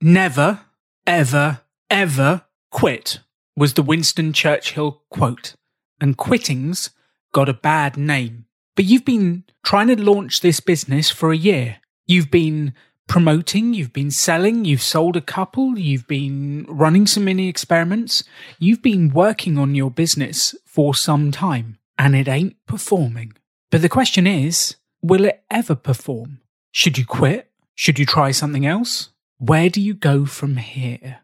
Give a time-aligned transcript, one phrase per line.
[0.00, 0.60] Never,
[1.06, 3.20] ever, ever quit
[3.56, 5.54] was the Winston Churchill quote.
[6.00, 6.90] And quitting's
[7.32, 8.44] got a bad name.
[8.74, 11.78] But you've been trying to launch this business for a year.
[12.06, 12.74] You've been
[13.06, 18.22] promoting, you've been selling, you've sold a couple, you've been running some mini experiments.
[18.58, 23.32] You've been working on your business for some time and it ain't performing.
[23.70, 26.40] But the question is, will it ever perform?
[26.70, 27.50] Should you quit?
[27.74, 29.10] Should you try something else?
[29.38, 31.18] Where do you go from here?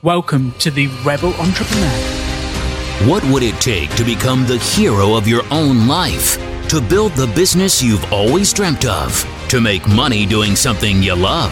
[0.00, 1.88] Welcome to the Rebel Entrepreneur.
[3.10, 6.38] What would it take to become the hero of your own life?
[6.68, 9.24] To build the business you've always dreamt of?
[9.48, 11.50] To make money doing something you love?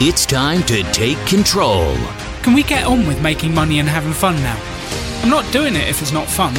[0.00, 1.96] It's time to take control.
[2.44, 4.56] Can we get on with making money and having fun now?
[5.24, 6.54] I'm not doing it if it's not fun.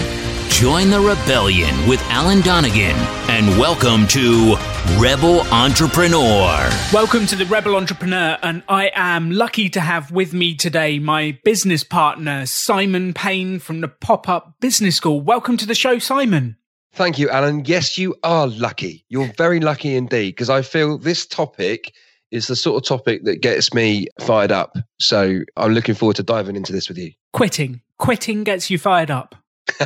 [0.52, 2.96] Join the rebellion with Alan Donegan
[3.32, 4.56] and welcome to
[5.00, 6.70] Rebel Entrepreneur.
[6.94, 11.40] Welcome to the Rebel Entrepreneur, and I am lucky to have with me today my
[11.44, 15.20] business partner, Simon Payne from the Pop Up Business School.
[15.20, 16.58] Welcome to the show, Simon.
[16.92, 17.66] Thank you, Alan.
[17.66, 19.04] Yes, you are lucky.
[19.10, 21.92] You're very lucky indeed, because I feel this topic
[22.30, 24.78] is the sort of topic that gets me fired up.
[25.00, 27.14] So I'm looking forward to diving into this with you.
[27.34, 27.82] Quitting.
[27.98, 29.36] Quitting gets you fired up.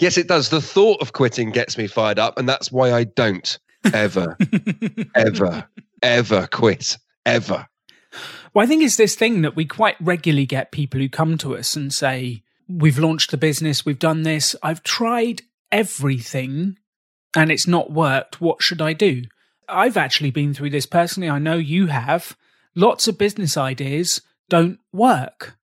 [0.00, 0.48] yes, it does.
[0.48, 3.58] The thought of quitting gets me fired up, and that's why I don't
[3.92, 4.36] ever,
[5.14, 5.68] ever,
[6.02, 6.96] ever quit.
[7.26, 7.66] Ever.
[8.54, 11.56] Well, I think it's this thing that we quite regularly get people who come to
[11.56, 15.42] us and say, We've launched the business, we've done this, I've tried
[15.72, 16.76] everything
[17.34, 18.40] and it's not worked.
[18.40, 19.24] What should I do?
[19.68, 21.28] I've actually been through this personally.
[21.28, 22.36] I know you have.
[22.74, 25.56] Lots of business ideas don't work,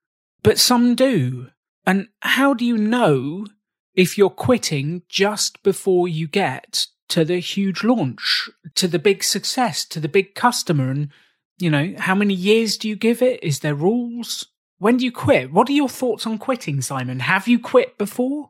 [0.43, 1.49] but some do.
[1.85, 3.45] And how do you know
[3.93, 9.85] if you're quitting just before you get to the huge launch, to the big success,
[9.85, 10.89] to the big customer?
[10.89, 11.09] And,
[11.59, 13.43] you know, how many years do you give it?
[13.43, 14.47] Is there rules?
[14.79, 15.53] When do you quit?
[15.53, 17.19] What are your thoughts on quitting, Simon?
[17.19, 18.49] Have you quit before?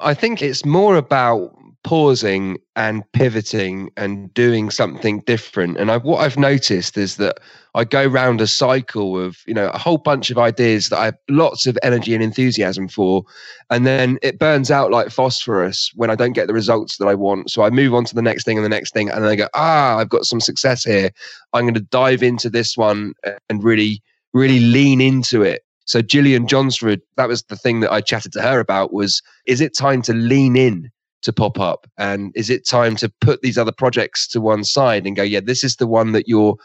[0.00, 5.78] I think it's more about pausing and pivoting and doing something different.
[5.78, 7.38] And I, what I've noticed is that
[7.74, 11.06] I go round a cycle of, you know, a whole bunch of ideas that I
[11.06, 13.24] have lots of energy and enthusiasm for.
[13.70, 17.14] And then it burns out like phosphorus when I don't get the results that I
[17.14, 17.50] want.
[17.50, 19.08] So I move on to the next thing and the next thing.
[19.08, 21.10] And then I go, ah, I've got some success here.
[21.54, 23.14] I'm going to dive into this one
[23.48, 24.02] and really,
[24.34, 25.62] really lean into it.
[25.84, 29.60] So Gillian Johnsford, that was the thing that I chatted to her about was, is
[29.60, 30.90] it time to lean in
[31.22, 31.86] to pop up?
[31.98, 35.40] And is it time to put these other projects to one side and go, yeah,
[35.40, 36.56] this is the one that you're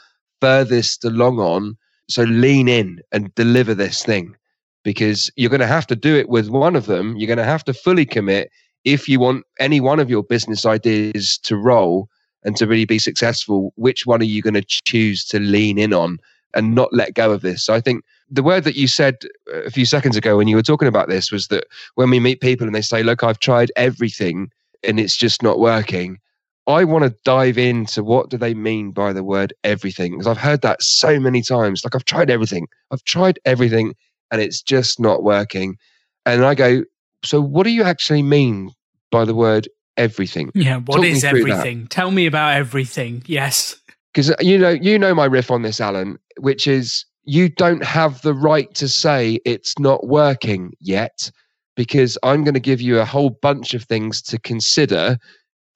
[0.41, 1.77] furthest along on.
[2.09, 4.35] So lean in and deliver this thing
[4.83, 7.17] because you're going to have to do it with one of them.
[7.17, 8.49] You're going to have to fully commit
[8.85, 12.07] if you want any one of your business ideas to roll
[12.43, 13.73] and to really be successful.
[13.75, 16.19] Which one are you going to choose to lean in on
[16.53, 17.65] and not let go of this?
[17.65, 19.17] So I think the word that you said
[19.53, 21.65] a few seconds ago when you were talking about this was that
[21.95, 24.51] when we meet people and they say, Look, I've tried everything
[24.83, 26.19] and it's just not working.
[26.67, 30.37] I want to dive into what do they mean by the word everything because I've
[30.37, 31.83] heard that so many times.
[31.83, 33.95] Like I've tried everything, I've tried everything,
[34.31, 35.77] and it's just not working.
[36.25, 36.83] And I go,
[37.23, 38.71] so what do you actually mean
[39.11, 40.51] by the word everything?
[40.53, 41.83] Yeah, what Talk is everything?
[41.83, 41.89] That.
[41.89, 43.23] Tell me about everything.
[43.25, 43.79] Yes,
[44.13, 47.83] because uh, you know you know my riff on this, Alan, which is you don't
[47.83, 51.31] have the right to say it's not working yet
[51.77, 55.17] because I'm going to give you a whole bunch of things to consider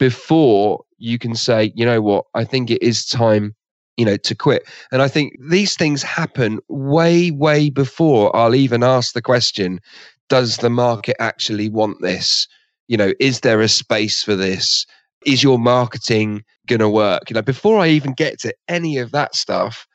[0.02, 3.54] before you can say, you know what, I think it is time,
[3.98, 4.68] you know, to quit.
[4.92, 9.80] And I think these things happen way, way before I'll even ask the question,
[10.28, 12.48] does the market actually want this?
[12.88, 14.88] You know, is there a space for this?
[15.28, 17.30] Is your marketing going to work?
[17.30, 19.86] You know, before I even get to any of that stuff,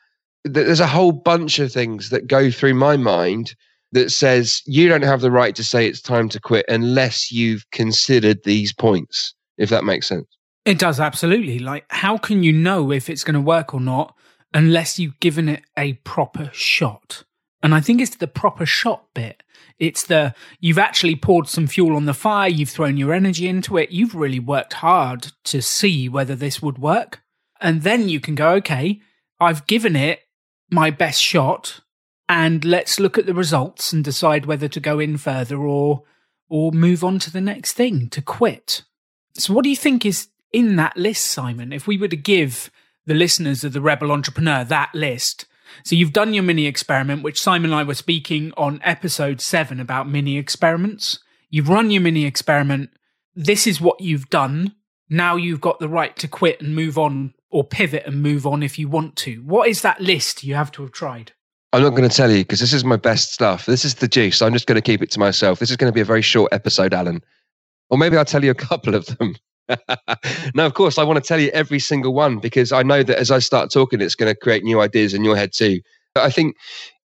[0.45, 3.55] there's a whole bunch of things that go through my mind
[3.91, 7.69] that says you don't have the right to say it's time to quit unless you've
[7.71, 10.27] considered these points if that makes sense.
[10.65, 11.59] It does absolutely.
[11.59, 14.15] Like, how can you know if it's going to work or not
[14.53, 17.23] unless you've given it a proper shot?
[17.63, 19.43] And I think it's the proper shot bit.
[19.79, 23.77] It's the you've actually poured some fuel on the fire, you've thrown your energy into
[23.77, 27.21] it, you've really worked hard to see whether this would work.
[27.59, 29.01] And then you can go, okay,
[29.39, 30.21] I've given it
[30.69, 31.79] my best shot,
[32.27, 36.03] and let's look at the results and decide whether to go in further or
[36.49, 38.83] or move on to the next thing, to quit.
[39.37, 41.71] So, what do you think is in that list, Simon?
[41.71, 42.71] If we were to give
[43.05, 45.45] the listeners of the Rebel Entrepreneur that list,
[45.83, 49.79] so you've done your mini experiment, which Simon and I were speaking on episode seven
[49.79, 51.19] about mini experiments.
[51.49, 52.89] You've run your mini experiment.
[53.35, 54.75] This is what you've done.
[55.09, 58.63] Now you've got the right to quit and move on or pivot and move on
[58.63, 59.37] if you want to.
[59.43, 61.31] What is that list you have to have tried?
[61.73, 63.65] I'm not going to tell you because this is my best stuff.
[63.65, 64.41] This is the juice.
[64.41, 65.59] I'm just going to keep it to myself.
[65.59, 67.21] This is going to be a very short episode, Alan.
[67.89, 69.35] Or maybe I'll tell you a couple of them.
[70.55, 73.17] no, of course, I want to tell you every single one because I know that
[73.17, 75.81] as I start talking, it's going to create new ideas in your head too.
[76.13, 76.55] But I think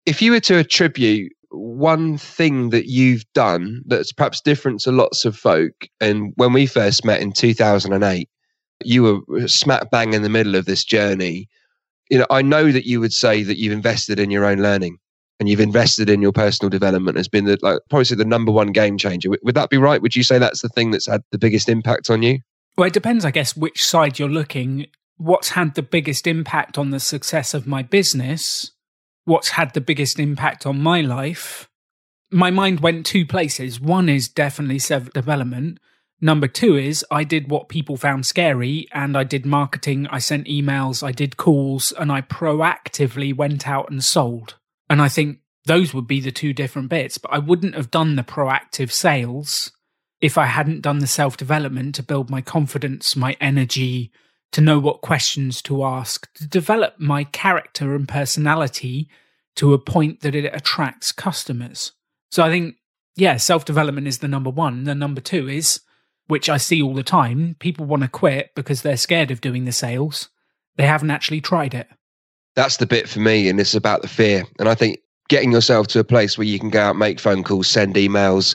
[0.06, 5.24] if you were to attribute one thing that you've done that's perhaps different to lots
[5.24, 8.28] of folk, and when we first met in 2008,
[8.84, 11.48] you were smack bang in the middle of this journey
[12.12, 14.98] you know, I know that you would say that you've invested in your own learning
[15.40, 18.68] and you've invested in your personal development has been the like probably the number one
[18.68, 19.30] game changer.
[19.30, 20.00] Would that be right?
[20.00, 22.40] Would you say that's the thing that's had the biggest impact on you?
[22.76, 24.86] Well, it depends, I guess, which side you're looking.
[25.16, 28.70] What's had the biggest impact on the success of my business?
[29.24, 31.68] What's had the biggest impact on my life?
[32.30, 33.80] My mind went two places.
[33.80, 35.78] One is definitely self development,
[36.24, 40.06] Number two is I did what people found scary and I did marketing.
[40.06, 44.54] I sent emails, I did calls, and I proactively went out and sold.
[44.92, 47.16] And I think those would be the two different bits.
[47.16, 49.72] But I wouldn't have done the proactive sales
[50.20, 54.12] if I hadn't done the self development to build my confidence, my energy,
[54.50, 59.08] to know what questions to ask, to develop my character and personality
[59.56, 61.92] to a point that it attracts customers.
[62.30, 62.74] So I think,
[63.16, 64.84] yeah, self development is the number one.
[64.84, 65.80] The number two is
[66.26, 67.56] which I see all the time.
[67.60, 70.28] People want to quit because they're scared of doing the sales.
[70.76, 71.88] They haven't actually tried it.
[72.54, 74.44] That's the bit for me, and it's about the fear.
[74.58, 77.42] And I think getting yourself to a place where you can go out, make phone
[77.42, 78.54] calls, send emails,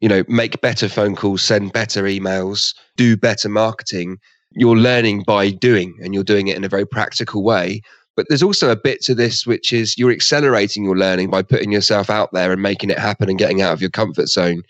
[0.00, 4.18] you know, make better phone calls, send better emails, do better marketing.
[4.52, 7.82] You're learning by doing, and you're doing it in a very practical way.
[8.16, 11.70] But there's also a bit to this, which is you're accelerating your learning by putting
[11.70, 14.62] yourself out there and making it happen and getting out of your comfort zone.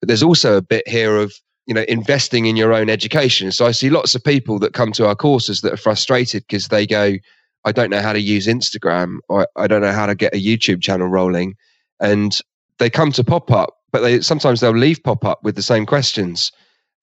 [0.00, 1.32] But there's also a bit here of
[1.66, 4.90] you know investing in your own education so i see lots of people that come
[4.90, 7.18] to our courses that are frustrated because they go
[7.64, 10.42] i don't know how to use instagram or i don't know how to get a
[10.42, 11.54] youtube channel rolling
[12.00, 12.40] and
[12.78, 15.86] they come to pop up but they sometimes they'll leave pop up with the same
[15.86, 16.52] questions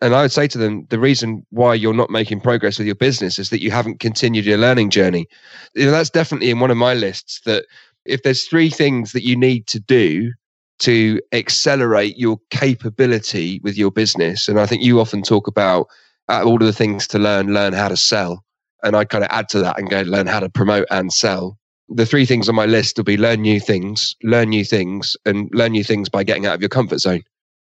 [0.01, 2.95] and i would say to them the reason why you're not making progress with your
[2.95, 5.27] business is that you haven't continued your learning journey
[5.73, 7.65] you know, that's definitely in one of my lists that
[8.05, 10.31] if there's three things that you need to do
[10.79, 14.47] to accelerate your capability with your business.
[14.47, 15.87] And I think you often talk about
[16.29, 18.43] uh, all of the things to learn, learn how to sell.
[18.85, 21.57] And I kind of add to that and go learn how to promote and sell.
[21.89, 25.49] The three things on my list will be learn new things, learn new things, and
[25.53, 27.23] learn new things by getting out of your comfort zone.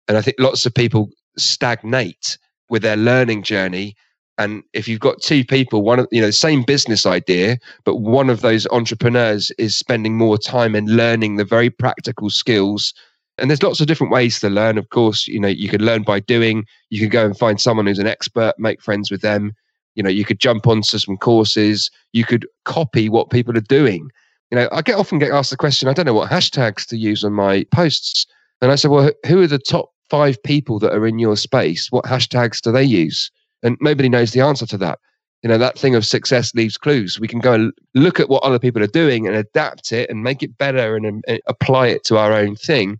[0.07, 2.37] And I think lots of people stagnate
[2.69, 3.95] with their learning journey.
[4.37, 8.29] And if you've got two people, one of you know, same business idea, but one
[8.29, 12.93] of those entrepreneurs is spending more time in learning the very practical skills
[13.37, 16.03] and there's lots of different ways to learn of course you know you can learn
[16.03, 19.53] by doing you can go and find someone who's an expert make friends with them
[19.97, 24.09] you know you could jump onto some courses you could copy what people are doing.
[24.51, 26.97] You know i get often get asked the question i don't know what hashtags to
[26.97, 28.25] use on my posts.
[28.61, 31.91] And i said well who are the top five people that are in your space?
[31.91, 33.29] What hashtags do they use?
[33.63, 34.99] And nobody knows the answer to that.
[35.43, 37.19] You know that thing of success leaves clues.
[37.19, 40.23] We can go and look at what other people are doing and adapt it and
[40.23, 42.99] make it better and, um, and apply it to our own thing.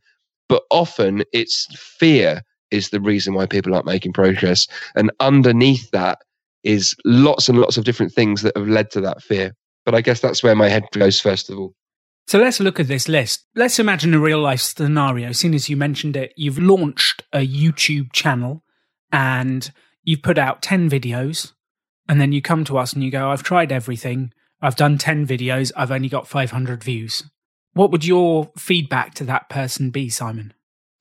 [0.50, 2.42] But often it's fear
[2.72, 4.68] is the reason why people aren't making progress.
[4.96, 6.20] And underneath that
[6.68, 9.54] is lots and lots of different things that have led to that fear.
[9.86, 11.74] But I guess that's where my head goes first of all.
[12.28, 13.46] So let's look at this list.
[13.56, 15.32] Let's imagine a real life scenario.
[15.32, 18.64] Seeing as you mentioned it, you've launched a YouTube channel
[19.14, 19.72] and
[20.04, 21.54] you've put out 10 videos.
[22.10, 24.34] And then you come to us and you go, I've tried everything.
[24.62, 25.72] I've done 10 videos.
[25.78, 27.24] I've only got 500 views.
[27.74, 30.54] What would your feedback to that person be, Simon?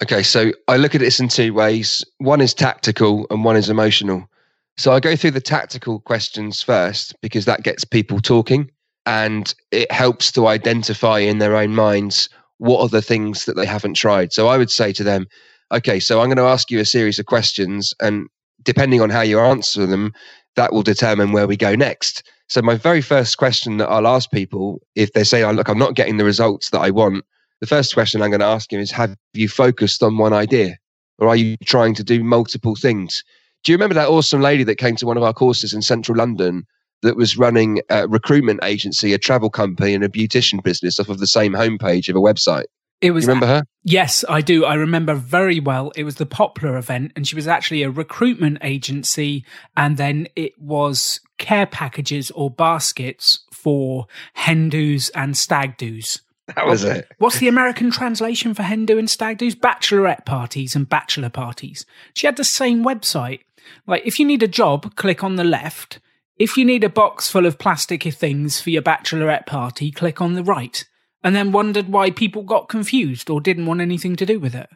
[0.02, 2.05] Okay, so I look at this in two ways.
[2.19, 4.29] One is tactical and one is emotional.
[4.78, 8.71] So I go through the tactical questions first because that gets people talking
[9.06, 12.28] and it helps to identify in their own minds
[12.59, 14.33] what are the things that they haven't tried.
[14.33, 15.26] So I would say to them,
[15.73, 18.28] okay, so I'm going to ask you a series of questions and
[18.62, 20.12] depending on how you answer them,
[20.56, 22.23] that will determine where we go next.
[22.49, 25.78] So my very first question that I'll ask people if they say, oh, look, I'm
[25.78, 27.25] not getting the results that I want,
[27.61, 30.78] the first question I'm going to ask them is, have you focused on one idea?
[31.18, 33.25] Or are you trying to do multiple things?
[33.65, 36.17] Do you remember that awesome lady that came to one of our courses in central
[36.17, 36.67] London
[37.03, 41.19] that was running a recruitment agency, a travel company, and a beautician business off of
[41.19, 42.65] the same homepage of a website?
[43.01, 43.25] It was.
[43.25, 43.65] You remember her?
[43.85, 44.65] Yes, I do.
[44.65, 45.93] I remember very well.
[45.97, 49.45] It was the Poplar event, and she was actually a recruitment agency,
[49.77, 56.23] and then it was care packages or baskets for hen do's and stag do's.
[56.55, 57.11] That was it.
[57.19, 59.57] What's the American translation for hen do and stag do's?
[59.57, 61.85] Bachelorette parties and bachelor parties.
[62.15, 63.41] She had the same website.
[63.87, 65.99] Like, if you need a job, click on the left.
[66.38, 70.35] If you need a box full of plastic things for your bachelorette party, click on
[70.35, 70.85] the right
[71.25, 74.69] and then wondered why people got confused or didn't want anything to do with it.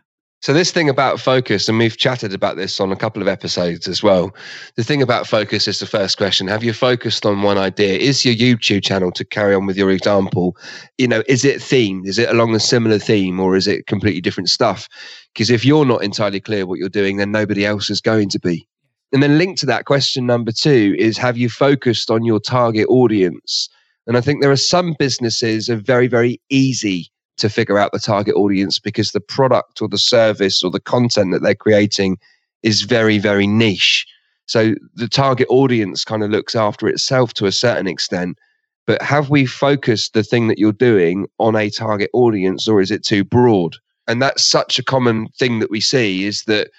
[0.43, 3.87] So this thing about focus, and we've chatted about this on a couple of episodes
[3.87, 4.35] as well.
[4.77, 7.99] The thing about focus is the first question: Have you focused on one idea?
[7.99, 10.57] Is your YouTube channel to carry on with your example?
[10.97, 12.07] You know, is it themed?
[12.07, 14.89] Is it along a similar theme, or is it completely different stuff?
[15.35, 18.39] Because if you're not entirely clear what you're doing, then nobody else is going to
[18.41, 18.67] be.
[19.13, 22.87] And then linked to that question number two is: Have you focused on your target
[22.89, 23.69] audience?
[24.07, 27.99] And I think there are some businesses are very, very easy to figure out the
[27.99, 32.19] target audience because the product or the service or the content that they're creating
[32.63, 34.07] is very, very niche.
[34.47, 38.39] So the target audience kind of looks after itself to a certain extent.
[38.87, 42.91] But have we focused the thing that you're doing on a target audience or is
[42.91, 43.77] it too broad?
[44.09, 46.71] And that's such a common thing that we see is that,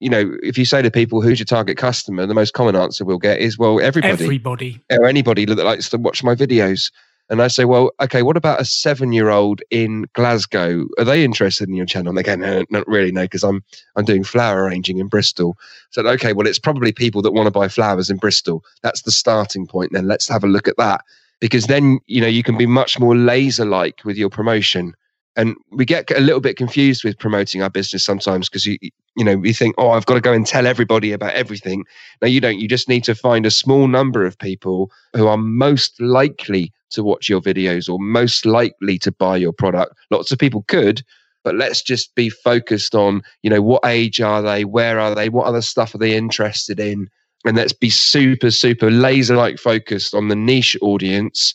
[0.00, 3.04] you know, if you say to people, who's your target customer, the most common answer
[3.04, 4.24] we'll get is, well, everybody.
[4.24, 4.80] Everybody.
[4.90, 6.90] Or anybody that likes to watch my videos.
[7.30, 10.86] And I say, well, okay, what about a seven year old in Glasgow?
[10.98, 12.10] Are they interested in your channel?
[12.10, 13.62] And they go, no, not really, no, because I'm
[13.94, 15.56] I'm doing flower arranging in Bristol.
[15.90, 18.64] So okay, well, it's probably people that want to buy flowers in Bristol.
[18.82, 19.92] That's the starting point.
[19.92, 21.02] Then let's have a look at that.
[21.40, 24.94] Because then, you know, you can be much more laser like with your promotion.
[25.36, 28.78] And we get a little bit confused with promoting our business sometimes because you
[29.16, 31.84] you know we think, oh, I've got to go and tell everybody about everything.
[32.20, 32.58] No, you don't.
[32.58, 37.04] You just need to find a small number of people who are most likely to
[37.04, 39.94] watch your videos or most likely to buy your product.
[40.10, 41.02] Lots of people could,
[41.44, 44.64] but let's just be focused on, you know, what age are they?
[44.64, 45.28] Where are they?
[45.28, 47.08] What other stuff are they interested in?
[47.44, 51.54] And let's be super, super laser like focused on the niche audience.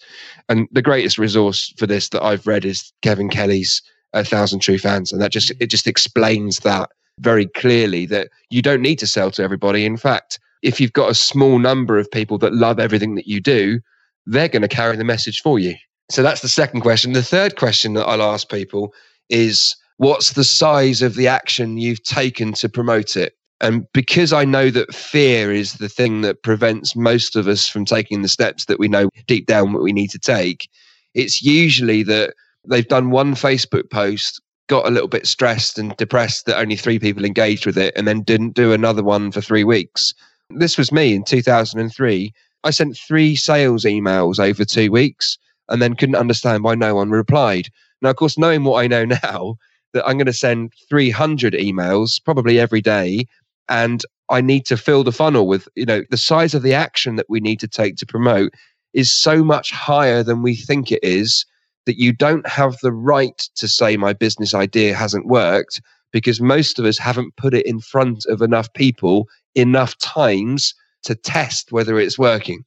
[0.50, 3.82] And the greatest resource for this that I've read is Kevin Kelly's
[4.13, 5.12] A Thousand True Fans.
[5.12, 6.89] And that just, it just explains that
[7.20, 9.86] very clearly that you don't need to sell to everybody.
[9.86, 13.39] In fact, if you've got a small number of people that love everything that you
[13.39, 13.80] do,
[14.25, 15.75] they're going to carry the message for you.
[16.10, 17.13] So that's the second question.
[17.13, 18.94] The third question that I'll ask people
[19.30, 23.34] is what's the size of the action you've taken to promote it?
[23.62, 27.86] And because I know that fear is the thing that prevents most of us from
[27.86, 30.70] taking the steps that we know deep down what we need to take,
[31.14, 32.34] it's usually that
[32.68, 37.00] they've done one Facebook post, got a little bit stressed and depressed that only three
[37.00, 40.14] people engaged with it, and then didn't do another one for three weeks.
[40.50, 42.34] This was me in 2003.
[42.64, 45.38] I sent three sales emails over two weeks
[45.70, 47.70] and then couldn't understand why no one replied.
[48.02, 49.56] Now, of course, knowing what I know now,
[49.94, 53.26] that I'm going to send 300 emails probably every day,
[53.70, 57.16] and I need to fill the funnel with, you know, the size of the action
[57.16, 58.54] that we need to take to promote
[58.94, 61.46] is so much higher than we think it is
[61.86, 65.82] that you don't have the right to say my business idea hasn't worked
[66.12, 71.16] because most of us haven't put it in front of enough people enough times to
[71.16, 72.64] test whether it's working.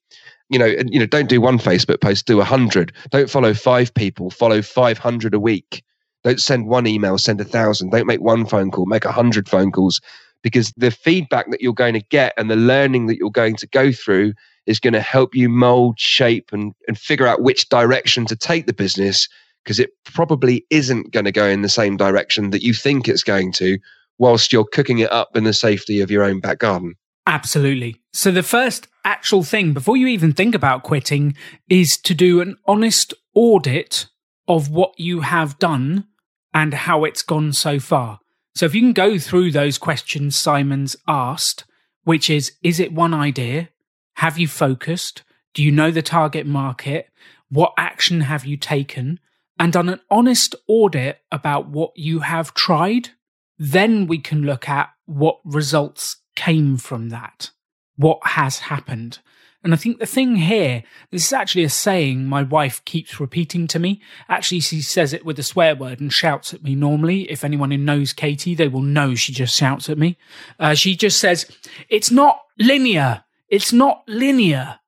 [0.51, 2.93] You know, you know, don't do one Facebook post, do a hundred.
[3.11, 5.83] Don't follow five people, follow 500 a week.
[6.25, 7.91] Don't send one email, send a thousand.
[7.91, 10.01] Don't make one phone call, make a hundred phone calls
[10.49, 13.67] because the feedback that you're going to get and the learning that you're going to
[13.67, 14.33] go through
[14.65, 18.67] is going to help you mold, shape, and, and figure out which direction to take
[18.67, 19.29] the business
[19.63, 23.23] because it probably isn't going to go in the same direction that you think it's
[23.23, 23.79] going to
[24.17, 26.95] whilst you're cooking it up in the safety of your own back garden.
[27.27, 27.97] Absolutely.
[28.15, 31.37] So, the first actual thing before you even think about quitting
[31.69, 34.07] is to do an honest audit
[34.47, 36.07] of what you have done
[36.55, 38.21] and how it's gone so far.
[38.55, 41.65] So, if you can go through those questions Simon's asked,
[42.05, 43.69] which is Is it one idea?
[44.15, 45.23] Have you focused?
[45.55, 47.11] Do you know the target market?
[47.51, 49.21] What action have you taken?
[49.59, 53.11] And done an honest audit about what you have tried,
[53.59, 57.51] then we can look at what results came from that,
[57.97, 59.19] what has happened.
[59.65, 63.67] And I think the thing here, this is actually a saying my wife keeps repeating
[63.69, 64.01] to me.
[64.29, 67.31] Actually, she says it with a swear word and shouts at me normally.
[67.31, 70.17] If anyone who knows Katie, they will know she just shouts at me.
[70.61, 71.51] Uh, she just says,
[71.89, 73.25] It's not linear.
[73.49, 74.79] It's not linear.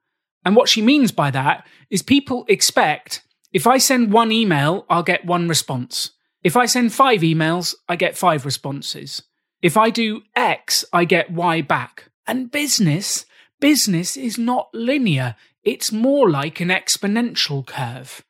[0.45, 3.23] And what she means by that is people expect
[3.53, 6.13] if I send one email, I'll get one response.
[6.43, 9.23] If I send five emails, I get five responses.
[9.61, 12.11] If I do X, I get Y back.
[12.27, 13.27] And business,
[13.61, 15.37] business is not linear.
[15.63, 18.25] It's more like an exponential curve.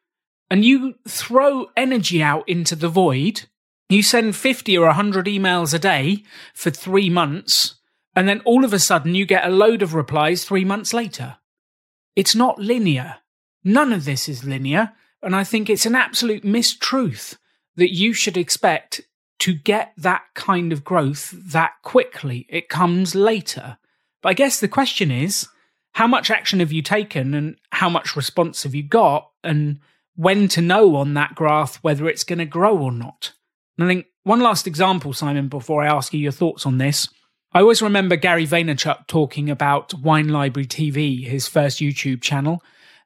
[0.50, 3.42] And you throw energy out into the void.
[3.88, 7.76] You send 50 or 100 emails a day for three months.
[8.16, 11.36] And then all of a sudden you get a load of replies three months later.
[12.16, 13.16] It's not linear.
[13.62, 14.92] None of this is linear.
[15.22, 17.36] And I think it's an absolute mistruth
[17.76, 19.02] that you should expect
[19.40, 22.46] to get that kind of growth that quickly.
[22.48, 23.78] It comes later.
[24.22, 25.48] But I guess the question is
[25.92, 29.30] how much action have you taken and how much response have you got?
[29.42, 29.80] And
[30.14, 33.32] when to know on that graph whether it's going to grow or not.
[33.76, 37.08] And I think one last example, Simon, before I ask you your thoughts on this.
[37.52, 42.62] I always remember Gary Vaynerchuk talking about Wine Library TV, his first YouTube channel,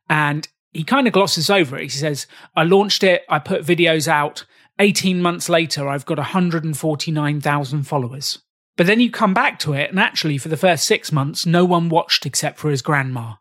[0.09, 1.85] and he kind of glosses over it.
[1.85, 4.45] He says, I launched it, I put videos out.
[4.81, 8.41] 18 months later, I've got 149,000 followers.
[8.77, 11.65] But then you come back to it, and actually, for the first six months, no
[11.65, 13.35] one watched except for his grandma.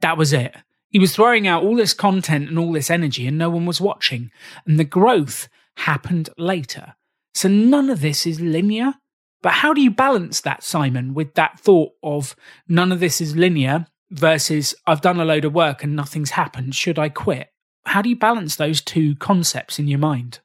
[0.00, 0.54] That was it.
[0.88, 3.80] He was throwing out all this content and all this energy, and no one was
[3.80, 4.30] watching.
[4.66, 6.94] And the growth happened later.
[7.34, 8.94] So none of this is linear.
[9.40, 12.36] But how do you balance that, Simon, with that thought of
[12.68, 16.74] none of this is linear versus I've done a load of work and nothing's happened?
[16.74, 17.48] Should I quit?
[17.84, 20.40] How do you balance those two concepts in your mind?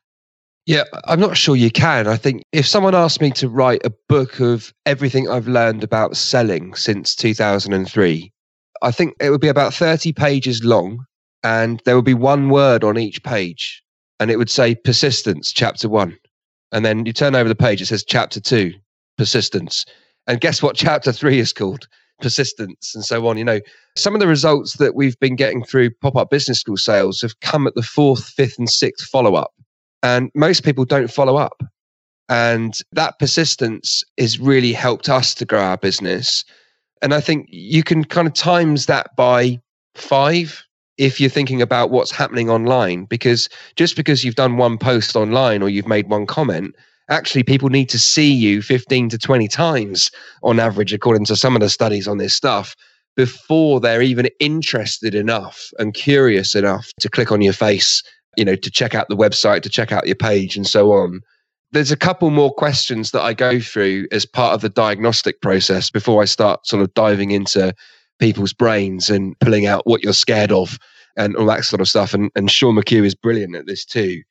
[0.68, 2.08] Yeah, I'm not sure you can.
[2.08, 6.18] I think if someone asked me to write a book of everything I've learned about
[6.18, 8.34] selling since 2003,
[8.82, 11.06] I think it would be about 30 pages long
[11.42, 13.82] and there would be one word on each page
[14.20, 16.18] and it would say persistence, chapter one.
[16.74, 18.74] And then you turn over the page, it says chapter two,
[19.18, 19.86] persistence.
[20.28, 21.88] And guess what chapter three is called?
[22.22, 23.38] Persistence and so on.
[23.38, 23.62] You know,
[23.96, 27.40] some of the results that we've been getting through pop up business school sales have
[27.40, 29.54] come at the fourth, fifth, and sixth follow up.
[30.04, 31.64] And most people don't follow up.
[32.30, 36.44] And that persistence has really helped us to grow our business.
[37.02, 39.62] And I think you can kind of times that by
[39.96, 40.64] five
[40.98, 45.62] if you're thinking about what's happening online, because just because you've done one post online
[45.62, 46.76] or you've made one comment,
[47.10, 50.12] actually people need to see you 15 to 20 times
[50.44, 52.76] on average, according to some of the studies on this stuff,
[53.16, 58.04] before they're even interested enough and curious enough to click on your face
[58.38, 61.22] you know, to check out the website, to check out your page, and so on.
[61.72, 65.90] There's a couple more questions that I go through as part of the diagnostic process
[65.90, 67.74] before I start sort of diving into
[68.20, 70.78] people's brains and pulling out what you're scared of
[71.18, 72.14] and all that sort of stuff.
[72.14, 74.22] And, and Sean McHugh is brilliant at this too.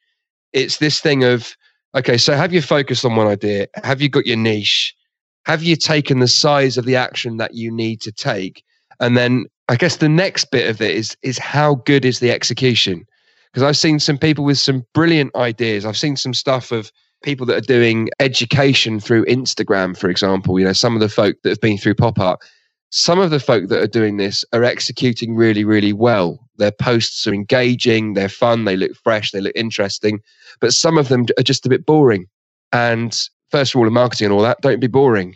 [0.52, 1.54] It's this thing of,
[1.94, 3.66] okay, so have you focused on one idea?
[3.84, 4.94] Have you got your niche?
[5.44, 8.64] Have you taken the size of the action that you need to take?
[8.98, 12.30] And then I guess the next bit of it is is how good is the
[12.30, 13.04] execution?
[13.56, 15.86] Because I've seen some people with some brilliant ideas.
[15.86, 16.92] I've seen some stuff of
[17.22, 20.58] people that are doing education through Instagram, for example.
[20.58, 22.40] You know, some of the folk that have been through pop up.
[22.90, 26.46] Some of the folk that are doing this are executing really, really well.
[26.58, 30.20] Their posts are engaging, they're fun, they look fresh, they look interesting.
[30.60, 32.26] But some of them are just a bit boring.
[32.72, 33.18] And
[33.50, 35.34] first of all, in marketing and all that, don't be boring.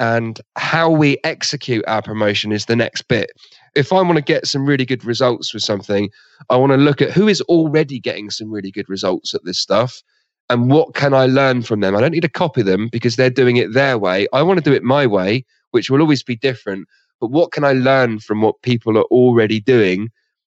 [0.00, 3.30] And how we execute our promotion is the next bit
[3.74, 6.10] if I want to get some really good results with something,
[6.48, 9.58] I want to look at who is already getting some really good results at this
[9.58, 10.02] stuff
[10.48, 11.94] and what can I learn from them.
[11.94, 14.26] I don't need to copy them because they're doing it their way.
[14.32, 16.88] I want to do it my way, which will always be different.
[17.20, 20.10] But what can I learn from what people are already doing?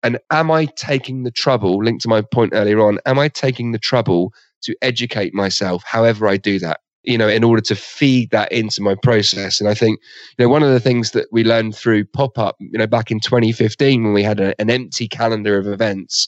[0.03, 3.71] And am I taking the trouble, linked to my point earlier on, am I taking
[3.71, 6.79] the trouble to educate myself however I do that?
[7.03, 9.59] You know, in order to feed that into my process.
[9.59, 9.99] And I think,
[10.37, 13.11] you know, one of the things that we learned through pop up, you know, back
[13.11, 16.27] in 2015 when we had a, an empty calendar of events,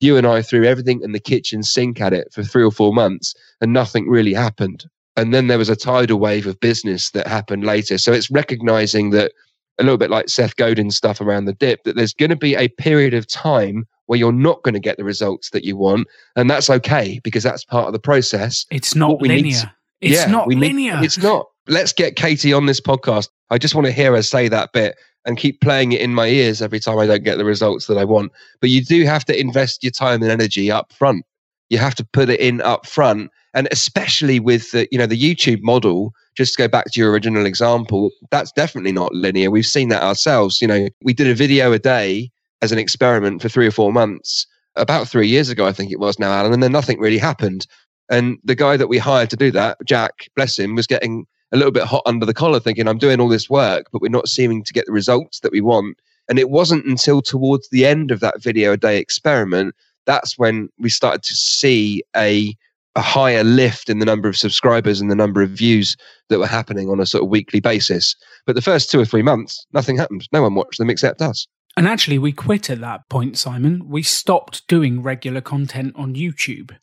[0.00, 2.92] you and I threw everything in the kitchen sink at it for three or four
[2.92, 4.84] months and nothing really happened.
[5.16, 7.98] And then there was a tidal wave of business that happened later.
[7.98, 9.32] So it's recognizing that
[9.78, 12.54] a little bit like Seth Godin's stuff around the dip, that there's going to be
[12.54, 16.06] a period of time where you're not going to get the results that you want.
[16.36, 18.66] And that's okay because that's part of the process.
[18.70, 19.72] It's not linear.
[20.02, 20.96] It's yeah, not linear.
[20.96, 21.46] Need, it's not.
[21.68, 23.28] Let's get Katie on this podcast.
[23.50, 26.26] I just want to hear her say that bit and keep playing it in my
[26.26, 28.32] ears every time I don't get the results that I want.
[28.60, 31.24] But you do have to invest your time and energy up front.
[31.70, 33.30] You have to put it in up front.
[33.54, 37.12] And especially with the, you know, the YouTube model, just to go back to your
[37.12, 39.50] original example, that's definitely not linear.
[39.50, 40.60] We've seen that ourselves.
[40.60, 43.92] You know, we did a video a day as an experiment for three or four
[43.92, 47.18] months about three years ago, I think it was now, Alan, and then nothing really
[47.18, 47.66] happened.
[48.12, 51.56] And the guy that we hired to do that, Jack, bless him, was getting a
[51.56, 54.28] little bit hot under the collar, thinking, I'm doing all this work, but we're not
[54.28, 55.98] seeming to get the results that we want.
[56.28, 59.74] And it wasn't until towards the end of that video a day experiment
[60.06, 62.56] that's when we started to see a
[62.94, 65.96] a higher lift in the number of subscribers and the number of views
[66.28, 68.14] that were happening on a sort of weekly basis.
[68.44, 70.28] But the first two or three months, nothing happened.
[70.30, 71.46] No one watched them except us.
[71.74, 73.88] And actually, we quit at that point, Simon.
[73.88, 76.76] We stopped doing regular content on YouTube.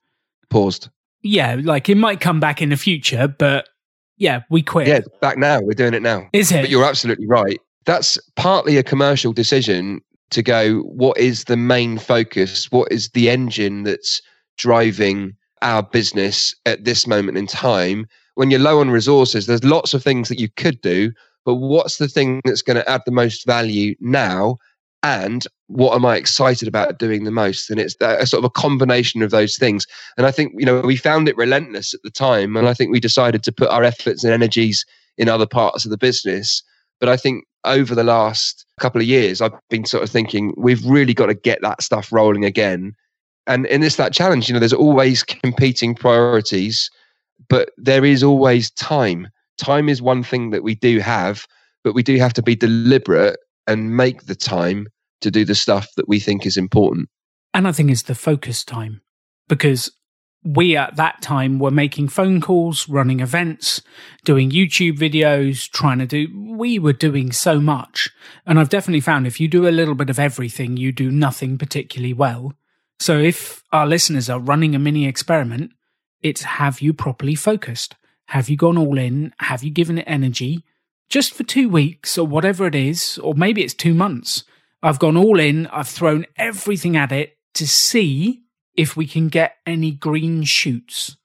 [0.50, 0.90] Paused
[1.22, 3.68] yeah, like it might come back in the future, but
[4.18, 4.88] yeah, we quit.
[4.88, 5.62] Yeah, back now.
[5.62, 6.28] We're doing it now.
[6.34, 6.62] Is it?
[6.62, 7.60] But you're absolutely right.
[7.86, 10.02] That's partly a commercial decision
[10.32, 12.72] to go, what is the main focus?
[12.72, 14.22] What is the engine that's
[14.58, 18.06] driving our business at this moment in time?
[18.36, 21.12] When you're low on resources, there's lots of things that you could do,
[21.46, 24.58] but what's the thing that's going to add the most value now?
[25.02, 27.70] And what am I excited about doing the most?
[27.70, 29.86] And it's a sort of a combination of those things.
[30.18, 32.58] And I think, you know, we found it relentless at the time.
[32.58, 34.84] And I think we decided to put our efforts and energies
[35.20, 36.64] in other parts of the business.
[37.00, 40.84] But I think over the last couple of years, I've been sort of thinking we've
[40.86, 42.96] really got to get that stuff rolling again.
[43.46, 46.90] And, and it's that challenge, you know, there's always competing priorities,
[47.48, 49.28] but there is always time.
[49.60, 51.46] Time is one thing that we do have,
[51.84, 54.88] but we do have to be deliberate and make the time
[55.22, 57.10] to do the stuff that we think is important.
[57.54, 59.02] And I think it's the focus time
[59.48, 59.92] because
[60.44, 63.82] we at that time were making phone calls, running events,
[64.24, 66.28] doing YouTube videos, trying to do,
[66.58, 68.10] we were doing so much.
[68.46, 71.58] And I've definitely found if you do a little bit of everything, you do nothing
[71.58, 72.54] particularly well.
[73.00, 75.72] So if our listeners are running a mini experiment,
[76.22, 77.96] it's have you properly focused?
[78.28, 79.34] Have you gone all in?
[79.40, 80.64] Have you given it energy?
[81.10, 84.44] Just for two weeks or whatever it is, or maybe it's two months.
[84.82, 85.68] I've gone all in.
[85.68, 88.44] I've thrown everything at it to see
[88.76, 91.18] if we can get any green shoots.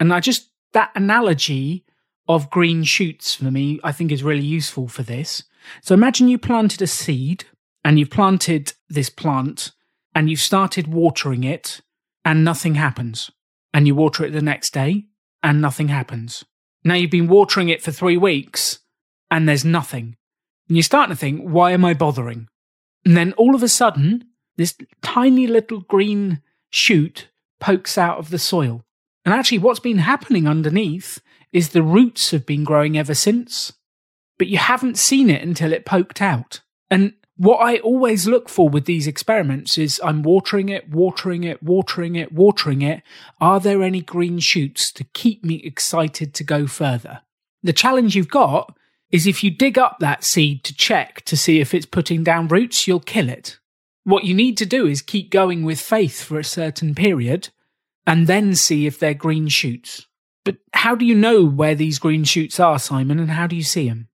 [0.00, 1.84] And I just, that analogy
[2.28, 5.44] of green shoots for me, I think is really useful for this.
[5.82, 7.44] So imagine you planted a seed
[7.84, 9.72] and you've planted this plant
[10.14, 11.80] and you've started watering it
[12.24, 13.30] and nothing happens.
[13.72, 15.04] And you water it the next day
[15.42, 16.44] and nothing happens.
[16.84, 18.78] Now you've been watering it for three weeks
[19.30, 20.16] and there's nothing.
[20.68, 22.48] And you're starting to think, why am I bothering?
[23.04, 24.24] And then all of a sudden,
[24.56, 26.40] this tiny little green
[26.70, 27.28] shoot
[27.60, 28.84] pokes out of the soil.
[29.24, 31.20] And actually, what's been happening underneath
[31.52, 33.72] is the roots have been growing ever since,
[34.38, 36.60] but you haven't seen it until it poked out.
[36.90, 41.62] And what I always look for with these experiments is I'm watering it, watering it,
[41.62, 43.02] watering it, watering it.
[43.40, 47.22] Are there any green shoots to keep me excited to go further?
[47.62, 48.76] The challenge you've got
[49.14, 52.48] is if you dig up that seed to check to see if it's putting down
[52.48, 53.60] roots, you'll kill it.
[54.02, 57.50] What you need to do is keep going with faith for a certain period
[58.08, 60.08] and then see if they're green shoots.
[60.44, 63.62] But how do you know where these green shoots are, Simon, and how do you
[63.62, 64.08] see them?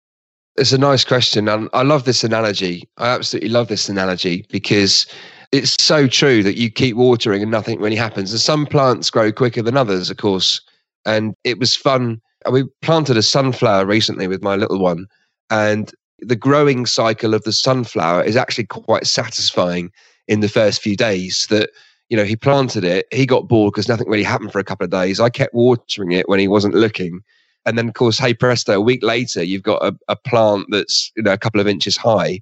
[0.56, 1.48] It's a nice question.
[1.48, 2.86] And I love this analogy.
[2.98, 5.06] I absolutely love this analogy because
[5.50, 8.32] it's so true that you keep watering and nothing really happens.
[8.32, 10.60] And some plants grow quicker than others, of course.
[11.06, 15.07] And it was fun Uh, we planted a sunflower recently with my little one,
[15.50, 19.90] and the growing cycle of the sunflower is actually quite satisfying
[20.29, 21.46] in the first few days.
[21.50, 21.70] That
[22.09, 24.85] you know he planted it, he got bored because nothing really happened for a couple
[24.85, 25.20] of days.
[25.20, 27.20] I kept watering it when he wasn't looking,
[27.66, 31.12] and then of course, hey presto, a week later you've got a, a plant that's
[31.16, 32.40] you know a couple of inches high.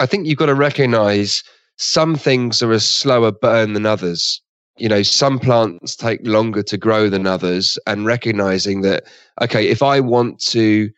[0.00, 1.42] I think you've got to recognise
[1.76, 4.40] some things are a slower burn than others
[4.80, 9.04] you know some plants take longer to grow than others and recognizing that
[9.40, 10.90] okay if i want to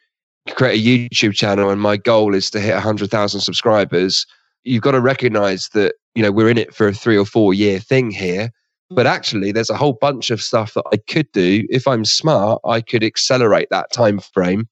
[0.51, 4.27] create a youtube channel and my goal is to hit 100000 subscribers
[4.65, 7.55] you've got to recognize that you know we're in it for a three or four
[7.55, 8.51] year thing here.
[8.91, 11.65] But actually there's a whole bunch of stuff that i could do.
[11.71, 14.69] If i'm smart i could accelerate that time frame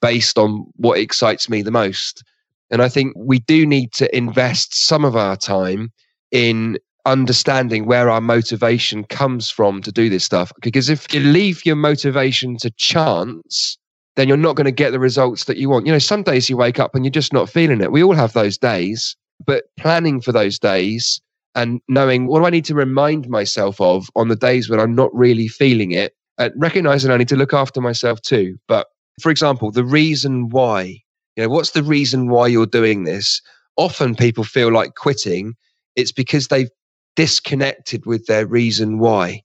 [0.00, 2.22] based on what excites me the most.
[2.70, 5.92] And i think we do need to invest some of our time
[6.30, 10.52] in understanding where our motivation comes from to do this stuff.
[10.62, 13.78] Because if you leave your motivation to chance,
[14.16, 15.86] then you're not going to get the results that you want.
[15.86, 17.92] You know, some days you wake up and you're just not feeling it.
[17.92, 21.20] We all have those days, but planning for those days
[21.54, 24.94] and knowing what do I need to remind myself of on the days when I'm
[24.94, 28.56] not really feeling it, and recognizing I need to look after myself too.
[28.66, 28.88] But
[29.20, 31.00] for example, the reason why,
[31.36, 33.40] you know, what's the reason why you're doing this?
[33.76, 35.54] Often people feel like quitting.
[35.94, 36.70] It's because they've
[37.16, 39.42] disconnected with their reason why.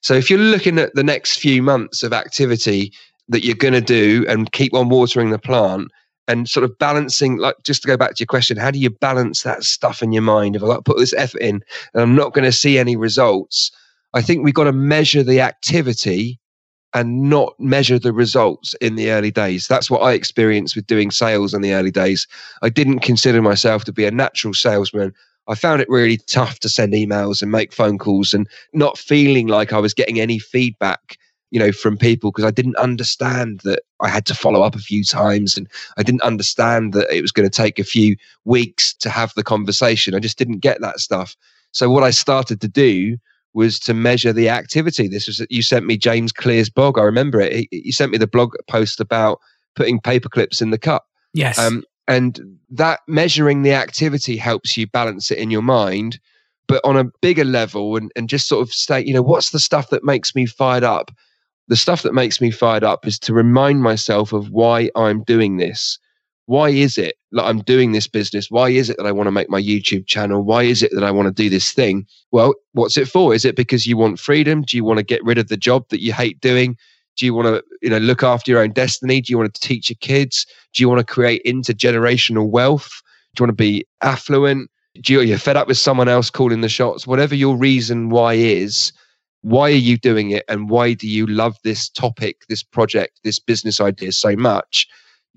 [0.00, 2.92] So if you're looking at the next few months of activity
[3.28, 5.88] that you're going to do and keep on watering the plant
[6.28, 8.90] and sort of balancing, like just to go back to your question, how do you
[8.90, 10.56] balance that stuff in your mind?
[10.56, 11.62] If I put this effort in
[11.94, 13.70] and I'm not going to see any results,
[14.14, 16.38] I think we've got to measure the activity
[16.94, 19.66] and not measure the results in the early days.
[19.66, 22.26] That's what I experienced with doing sales in the early days.
[22.60, 25.14] I didn't consider myself to be a natural salesman.
[25.48, 29.48] I found it really tough to send emails and make phone calls and not feeling
[29.48, 31.16] like I was getting any feedback,
[31.50, 34.80] you know, from people because I didn't understand that I had to follow up a
[34.80, 38.94] few times and I didn't understand that it was going to take a few weeks
[38.94, 40.14] to have the conversation.
[40.14, 41.36] I just didn't get that stuff.
[41.72, 43.16] So what I started to do
[43.54, 45.08] was to measure the activity.
[45.08, 46.98] This was you sent me James Clear's blog.
[46.98, 47.66] I remember it.
[47.70, 49.40] He sent me the blog post about
[49.74, 51.06] putting paper clips in the cup.
[51.34, 51.58] Yes.
[51.58, 56.18] Um, and that measuring the activity helps you balance it in your mind
[56.68, 59.58] but on a bigger level and, and just sort of state you know what's the
[59.58, 61.10] stuff that makes me fired up
[61.68, 65.56] the stuff that makes me fired up is to remind myself of why i'm doing
[65.56, 65.98] this
[66.46, 68.50] why is it that I'm doing this business?
[68.50, 70.42] Why is it that I want to make my YouTube channel?
[70.42, 72.06] Why is it that I want to do this thing?
[72.30, 73.34] Well, what's it for?
[73.34, 74.62] Is it because you want freedom?
[74.62, 76.76] Do you want to get rid of the job that you hate doing?
[77.16, 79.20] Do you want to, you know, look after your own destiny?
[79.20, 80.46] Do you want to teach your kids?
[80.72, 82.90] Do you want to create intergenerational wealth?
[83.34, 84.70] Do you want to be affluent?
[85.00, 87.06] Do you, you're fed up with someone else calling the shots?
[87.06, 88.92] Whatever your reason why is,
[89.42, 90.44] why are you doing it?
[90.48, 94.86] And why do you love this topic, this project, this business idea so much?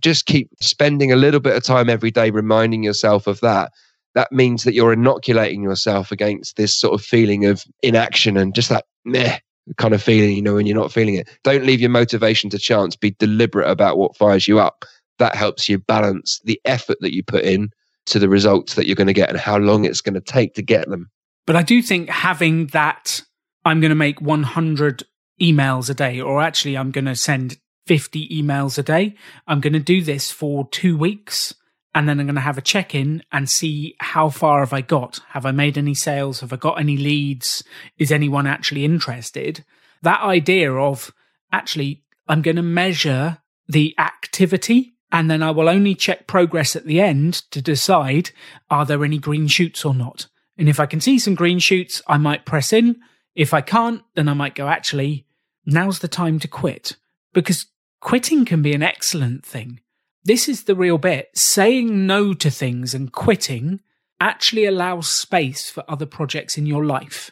[0.02, 3.72] Just keep spending a little bit of time every day reminding yourself of that.
[4.14, 8.70] That means that you're inoculating yourself against this sort of feeling of inaction and just
[8.70, 9.40] that meh
[9.78, 11.30] kind of feeling, you know, when you're not feeling it.
[11.44, 12.96] Don't leave your motivation to chance.
[12.96, 14.86] Be deliberate about what fires you up.
[15.20, 17.70] That helps you balance the effort that you put in
[18.08, 20.54] to the results that you're going to get and how long it's going to take
[20.56, 21.10] to get them.
[21.48, 23.22] But I do think having that,
[23.64, 25.04] I'm going to make 100
[25.42, 29.16] emails a day, or actually, I'm going to send 50 emails a day.
[29.48, 31.54] I'm going to do this for two weeks
[31.96, 34.82] and then I'm going to have a check in and see how far have I
[34.82, 35.22] got?
[35.30, 36.42] Have I made any sales?
[36.42, 37.64] Have I got any leads?
[37.98, 39.64] Is anyone actually interested?
[40.02, 41.14] That idea of
[41.54, 43.38] actually, I'm going to measure
[43.70, 48.32] the activity and then I will only check progress at the end to decide
[48.70, 50.28] are there any green shoots or not.
[50.58, 52.98] And if I can see some green shoots, I might press in.
[53.36, 55.26] If I can't, then I might go, actually,
[55.66, 56.98] now's the time to quit
[57.34, 57.68] because
[58.02, 59.80] quitting can be an excellent thing
[60.26, 61.30] this is the real bit.
[61.36, 63.80] Saying no to things and quitting
[64.20, 67.32] actually allows space for other projects in your life.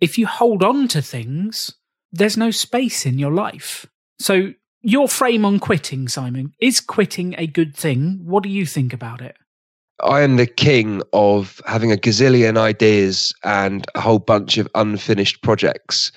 [0.00, 1.74] If you hold on to things,
[2.12, 3.86] there's no space in your life.
[4.18, 4.52] So,
[4.82, 8.20] your frame on quitting, Simon, is quitting a good thing?
[8.22, 9.34] What do you think about it?
[10.02, 15.42] I am the king of having a gazillion ideas and a whole bunch of unfinished
[15.42, 16.12] projects.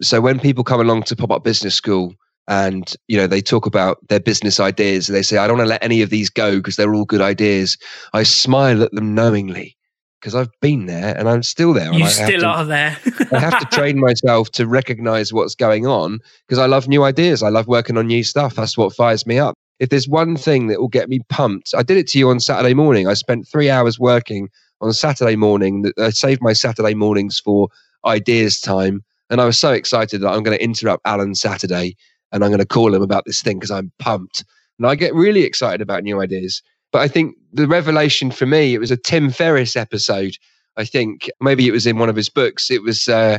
[0.00, 2.14] So when people come along to pop up business school,
[2.48, 5.06] and you know they talk about their business ideas.
[5.06, 7.20] They say i don't want to let any of these go because they're all good
[7.20, 7.76] ideas
[8.12, 9.76] i smile at them knowingly
[10.20, 12.98] because i've been there and i'm still there you still to, are there.
[13.32, 17.42] I have to train myself to recognize what's going on because i love new ideas.
[17.42, 18.54] I love working on new stuff.
[18.54, 21.82] That's what fires me up if there's one thing that will get me pumped i
[21.82, 23.08] did it to you on saturday morning.
[23.08, 24.48] I spent three hours working
[24.80, 27.68] on saturday morning i saved my saturday mornings for
[28.04, 29.04] ideas time.
[29.30, 31.96] And i was so excited that i'm going to interrupt alan saturday
[32.32, 34.44] and I'm going to call him about this thing because I'm pumped.
[34.78, 36.62] And I get really excited about new ideas.
[36.90, 40.36] But I think the revelation for me, it was a Tim Ferriss episode.
[40.76, 42.70] I think maybe it was in one of his books.
[42.70, 43.38] It was uh,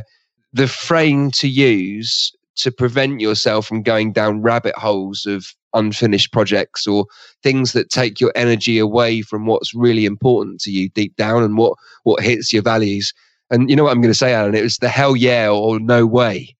[0.52, 6.86] the frame to use to prevent yourself from going down rabbit holes of unfinished projects
[6.86, 7.06] or
[7.42, 11.58] things that take your energy away from what's really important to you deep down and
[11.58, 13.12] what what hits your values.
[13.50, 14.54] And you know what I'm going to say, Alan?
[14.54, 16.54] It was the hell yeah or no way.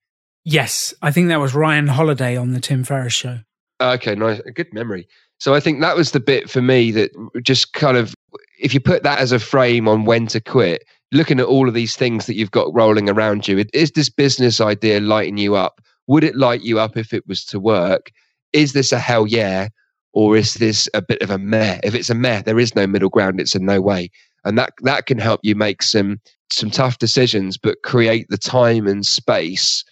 [0.45, 3.39] Yes, I think that was Ryan Holiday on the Tim Ferriss show.
[3.81, 4.41] Okay, nice.
[4.55, 5.09] Good memory.
[5.39, 7.11] So I think that was the bit for me that
[7.43, 8.15] just kind of,
[8.61, 11.75] if you put that as a frame on when to quit, looking at all of
[11.75, 15.81] these things that you've got rolling around you, is this business idea lighting you up?
[16.07, 18.11] Would it light you up if it was to work?
[18.53, 19.69] Is this a hell yeah?
[20.13, 21.81] Or is this a bit of a meh?
[21.83, 23.41] If it's a meh, there is no middle ground.
[23.41, 24.11] It's a no way.
[24.45, 28.87] And that, that can help you make some, some tough decisions, but create the time
[28.87, 29.85] and space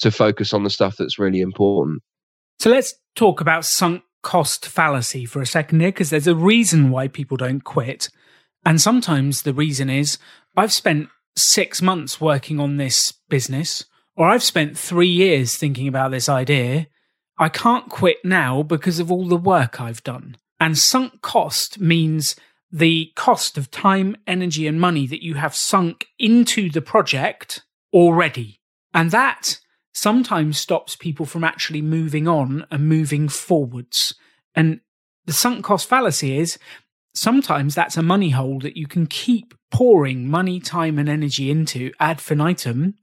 [0.00, 2.02] to focus on the stuff that's really important.
[2.58, 6.90] So let's talk about sunk cost fallacy for a second here, because there's a reason
[6.90, 8.10] why people don't quit.
[8.64, 10.18] And sometimes the reason is
[10.56, 13.86] I've spent six months working on this business,
[14.16, 16.86] or I've spent three years thinking about this idea.
[17.38, 20.36] I can't quit now because of all the work I've done.
[20.58, 22.36] And sunk cost means
[22.70, 28.60] the cost of time, energy, and money that you have sunk into the project already.
[28.92, 29.58] And that
[29.92, 34.14] sometimes stops people from actually moving on and moving forwards.
[34.54, 34.80] And
[35.26, 36.58] the sunk cost fallacy is
[37.14, 41.92] sometimes that's a money hole that you can keep pouring money, time, and energy into
[42.00, 42.94] ad infinitum,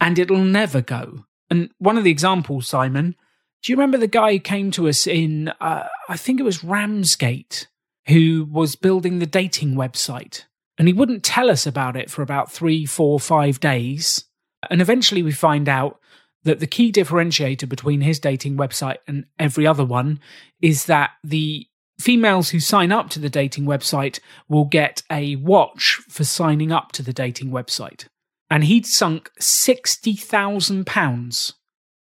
[0.00, 1.24] and it'll never go.
[1.50, 3.14] And one of the examples, Simon,
[3.62, 6.64] do you remember the guy who came to us in, uh, I think it was
[6.64, 7.68] Ramsgate,
[8.08, 10.44] who was building the dating website?
[10.78, 14.24] And he wouldn't tell us about it for about three, four, five days.
[14.70, 16.00] And eventually we find out
[16.46, 20.18] that the key differentiator between his dating website and every other one
[20.62, 21.66] is that the
[21.98, 26.92] females who sign up to the dating website will get a watch for signing up
[26.92, 28.06] to the dating website.
[28.48, 31.52] And he'd sunk £60,000,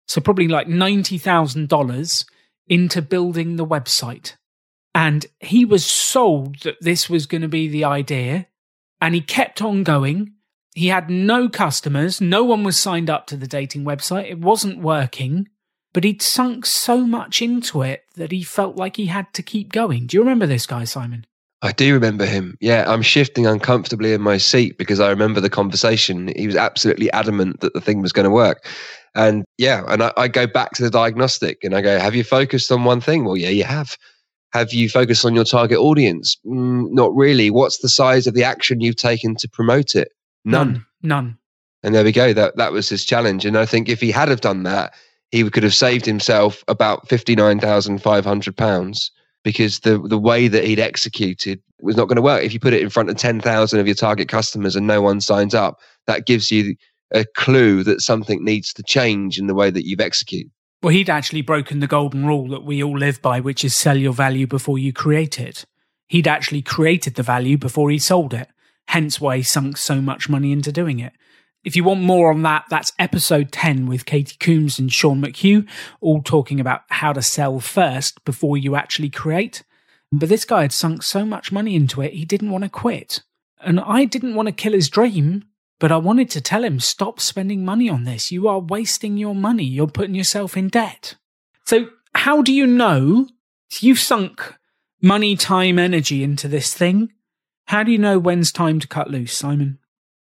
[0.07, 2.25] so probably like $90,000
[2.67, 4.35] into building the website.
[4.93, 8.47] And he was sold that this was going to be the idea.
[8.99, 10.33] And he kept on going
[10.73, 12.19] he had no customers.
[12.19, 14.29] No one was signed up to the dating website.
[14.29, 15.47] It wasn't working.
[15.93, 19.71] but he'd sunk so much into it that he felt like he had to keep
[19.71, 20.07] going.
[20.07, 21.27] Do you remember this guy, Simon?
[21.61, 22.57] I do remember him.
[22.59, 26.33] Yeah, I'm shifting uncomfortably in my seat because I remember the conversation.
[26.35, 28.67] He was absolutely adamant that the thing was going to work.
[29.15, 32.23] And yeah, and I, I, go back to the diagnostic and I go, Have you
[32.23, 33.23] focused on one thing?
[33.23, 33.95] Well, yeah, you have.
[34.51, 36.35] Have you focused on your target audience?
[36.45, 37.49] Mm, not really.
[37.49, 40.09] What's the size of the action you've taken to promote it?
[40.45, 40.85] None.
[41.01, 41.37] None.
[41.83, 42.33] And there we go.
[42.33, 43.45] That that was his challenge.
[43.45, 44.93] And I think if he had have done that,
[45.31, 49.11] he could have saved himself about fifty nine thousand five hundred pounds
[49.43, 52.43] because the the way that he'd executed was not going to work.
[52.43, 55.01] If you put it in front of ten thousand of your target customers and no
[55.01, 56.75] one signs up, that gives you
[57.11, 60.51] a clue that something needs to change in the way that you've executed.
[60.81, 63.97] Well, he'd actually broken the golden rule that we all live by, which is sell
[63.97, 65.65] your value before you create it.
[66.07, 68.49] He'd actually created the value before he sold it,
[68.87, 71.13] hence why he sunk so much money into doing it.
[71.63, 75.67] If you want more on that, that's episode 10 with Katie Coombs and Sean McHugh,
[76.01, 79.63] all talking about how to sell first before you actually create.
[80.11, 83.23] But this guy had sunk so much money into it, he didn't want to quit.
[83.61, 85.45] And I didn't want to kill his dream,
[85.79, 88.31] but I wanted to tell him stop spending money on this.
[88.31, 89.63] You are wasting your money.
[89.63, 91.15] You're putting yourself in debt.
[91.65, 93.27] So, how do you know
[93.79, 94.55] you've sunk
[95.01, 97.11] money, time, energy into this thing?
[97.65, 99.79] How do you know when's time to cut loose, Simon?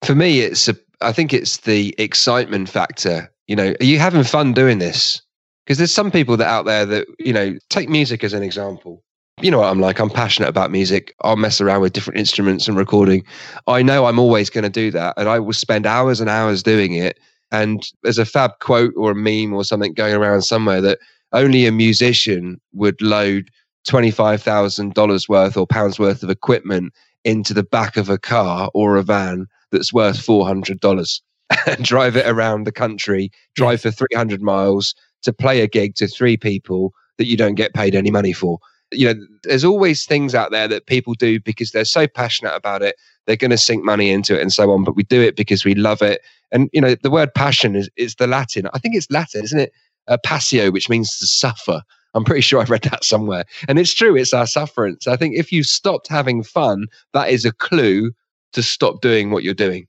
[0.03, 3.33] For me, it's a I think it's the excitement factor.
[3.47, 5.23] You know, are you having fun doing this?
[5.65, 9.03] Because there's some people that out there that, you know, take music as an example.
[9.41, 9.99] You know what I'm like.
[9.99, 11.15] I'm passionate about music.
[11.23, 13.25] I'll mess around with different instruments and recording.
[13.67, 15.15] I know I'm always going to do that.
[15.17, 17.19] And I will spend hours and hours doing it.
[17.51, 20.99] And there's a fab quote or a meme or something going around somewhere that
[21.33, 23.51] only a musician would load
[23.89, 26.93] $25,000 worth or pounds worth of equipment
[27.25, 31.21] into the back of a car or a van that's worth $400
[31.67, 36.07] and drive it around the country, drive for 300 miles to play a gig to
[36.07, 38.59] three people that you don't get paid any money for.
[38.93, 42.83] You know, there's always things out there that people do because they're so passionate about
[42.83, 42.97] it.
[43.27, 45.65] They're going to sink money into it and so on, but we do it because
[45.65, 46.23] we love it.
[46.51, 48.67] And, you know, the word passion is, is the Latin.
[48.73, 49.73] I think it's Latin, isn't it?
[50.09, 51.83] Uh, passio, which means to suffer.
[52.15, 53.45] I'm pretty sure I read that somewhere.
[53.69, 55.07] And it's true, it's our sufferance.
[55.07, 58.13] I think if you stopped having fun, that is a clue
[58.53, 59.87] to stop doing what you're doing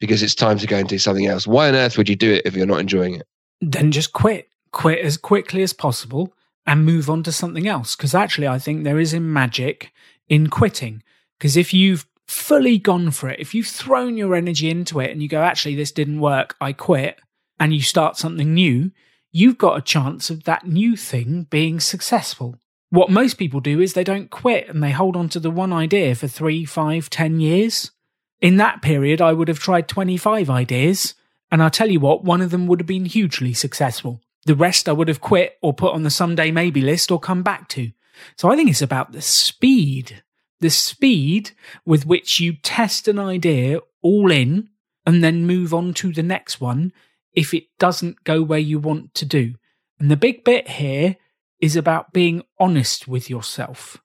[0.00, 1.46] because it's time to go and do something else.
[1.46, 3.26] Why on earth would you do it if you're not enjoying it?
[3.60, 4.48] Then just quit.
[4.72, 6.32] Quit as quickly as possible
[6.66, 7.94] and move on to something else.
[7.94, 9.92] Because actually, I think there is a magic
[10.28, 11.02] in quitting.
[11.38, 15.22] Because if you've fully gone for it, if you've thrown your energy into it and
[15.22, 17.20] you go, actually, this didn't work, I quit,
[17.58, 18.92] and you start something new,
[19.32, 22.56] you've got a chance of that new thing being successful.
[22.90, 25.72] What most people do is they don't quit and they hold on to the one
[25.72, 27.92] idea for three, five, ten years.
[28.40, 31.14] In that period, I would have tried 25 ideas,
[31.50, 34.20] and I'll tell you what, one of them would have been hugely successful.
[34.46, 37.42] The rest I would have quit or put on the someday maybe list or come
[37.42, 37.92] back to.
[38.36, 40.22] So I think it's about the speed,
[40.60, 41.52] the speed
[41.84, 44.70] with which you test an idea all in
[45.06, 46.92] and then move on to the next one
[47.34, 49.54] if it doesn't go where you want to do.
[49.98, 51.16] And the big bit here
[51.60, 53.98] is about being honest with yourself.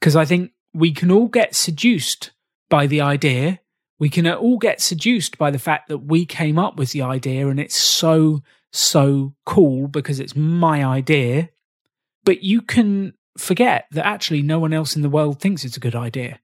[0.00, 2.32] Because I think we can all get seduced
[2.70, 3.60] by the idea.
[3.98, 7.48] We can all get seduced by the fact that we came up with the idea
[7.48, 8.42] and it's so,
[8.72, 11.50] so cool because it's my idea.
[12.24, 15.80] But you can forget that actually no one else in the world thinks it's a
[15.80, 16.40] good idea.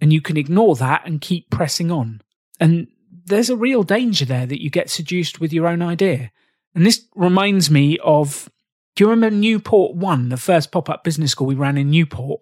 [0.00, 2.22] And you can ignore that and keep pressing on.
[2.58, 2.88] And
[3.26, 6.30] there's a real danger there that you get seduced with your own idea.
[6.74, 8.48] And this reminds me of
[8.94, 12.40] do you remember Newport One, the first pop up business school we ran in Newport?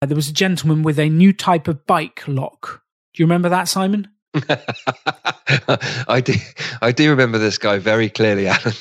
[0.00, 2.82] Uh, there was a gentleman with a new type of bike lock.
[3.14, 4.08] Do you remember that, Simon?
[6.08, 6.34] I do.
[6.82, 8.74] I do remember this guy very clearly, Alan.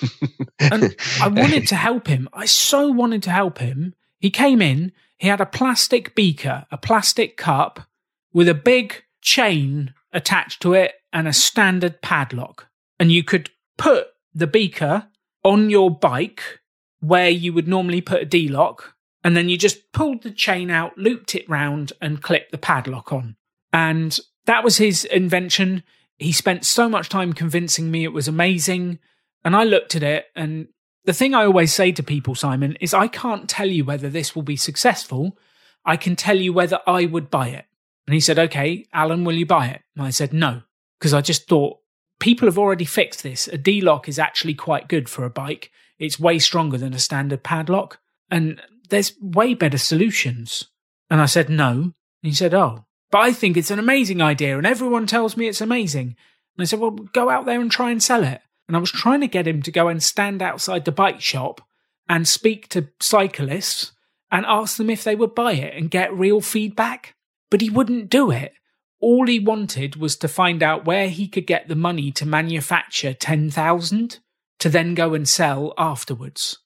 [0.60, 2.28] and I wanted to help him.
[2.34, 3.96] I so wanted to help him.
[4.20, 4.92] He came in.
[5.18, 7.88] He had a plastic beaker, a plastic cup
[8.34, 12.68] with a big chain attached to it, and a standard padlock.
[13.00, 15.08] And you could put the beaker
[15.44, 16.60] on your bike
[17.00, 20.70] where you would normally put a D lock, and then you just pulled the chain
[20.70, 23.38] out, looped it round, and clipped the padlock on.
[23.72, 25.84] And that was his invention.
[26.18, 29.00] He spent so much time convincing me it was amazing.
[29.44, 30.68] And I looked at it, and
[31.06, 34.36] the thing I always say to people, Simon, is I can't tell you whether this
[34.36, 35.38] will be successful.
[35.86, 37.66] I can tell you whether I would buy it.
[38.08, 39.82] And he said, Okay, Alan, will you buy it?
[39.96, 40.64] And I said, No,
[41.00, 41.80] because I just thought
[42.20, 43.48] people have already fixed this.
[43.48, 45.72] A D lock is actually quite good for a bike.
[46.00, 48.00] It's way stronger than a standard padlock.
[48.30, 50.66] And there's way better solutions.
[51.10, 51.72] And I said, no.
[51.72, 55.48] And he said, oh, but I think it's an amazing idea and everyone tells me
[55.48, 56.16] it's amazing.
[56.58, 58.42] And I said, well, go out there and try and sell it.
[58.68, 61.62] And I was trying to get him to go and stand outside the bike shop
[62.10, 63.92] and speak to cyclists
[64.32, 67.16] and ask them if they would buy it and get real feedback.
[67.52, 68.54] But he wouldn't do it.
[69.02, 73.14] All he wanted was to find out where he could get the money to manufacture
[73.14, 74.20] 10,000
[74.60, 76.60] to then go and sell afterwards.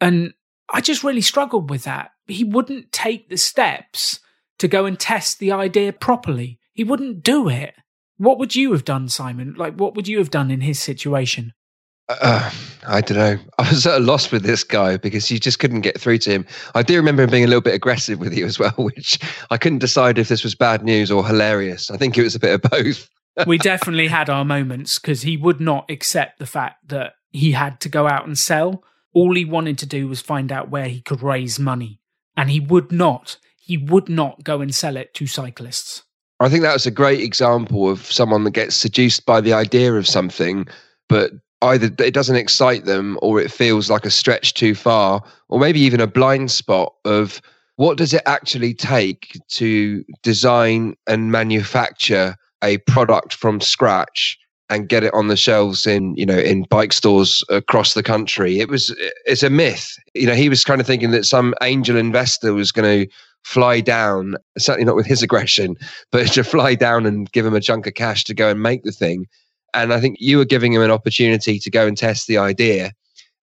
[0.00, 0.34] And
[0.72, 2.10] I just really struggled with that.
[2.26, 4.20] He wouldn't take the steps
[4.58, 6.58] to go and test the idea properly.
[6.72, 7.74] He wouldn't do it.
[8.16, 9.54] What would you have done, Simon?
[9.56, 11.52] Like, what would you have done in his situation?
[12.08, 12.50] Uh,
[12.86, 13.38] I don't know.
[13.58, 16.30] I was at a loss with this guy because you just couldn't get through to
[16.30, 16.46] him.
[16.74, 19.18] I do remember him being a little bit aggressive with you as well, which
[19.50, 21.90] I couldn't decide if this was bad news or hilarious.
[21.90, 23.08] I think it was a bit of both.
[23.46, 27.80] we definitely had our moments because he would not accept the fact that he had
[27.80, 28.84] to go out and sell.
[29.12, 32.00] All he wanted to do was find out where he could raise money.
[32.36, 36.02] And he would not, he would not go and sell it to cyclists.
[36.40, 39.94] I think that was a great example of someone that gets seduced by the idea
[39.94, 40.66] of something,
[41.08, 41.30] but
[41.64, 45.80] either it doesn't excite them or it feels like a stretch too far, or maybe
[45.80, 47.40] even a blind spot of
[47.76, 54.38] what does it actually take to design and manufacture a product from scratch
[54.70, 58.60] and get it on the shelves in you know in bike stores across the country?
[58.60, 58.94] It was
[59.26, 59.96] it's a myth.
[60.14, 63.12] You know he was kind of thinking that some angel investor was going to
[63.42, 65.76] fly down certainly not with his aggression
[66.10, 68.82] but to fly down and give him a chunk of cash to go and make
[68.84, 69.26] the thing
[69.74, 72.92] and I think you were giving him an opportunity to go and test the idea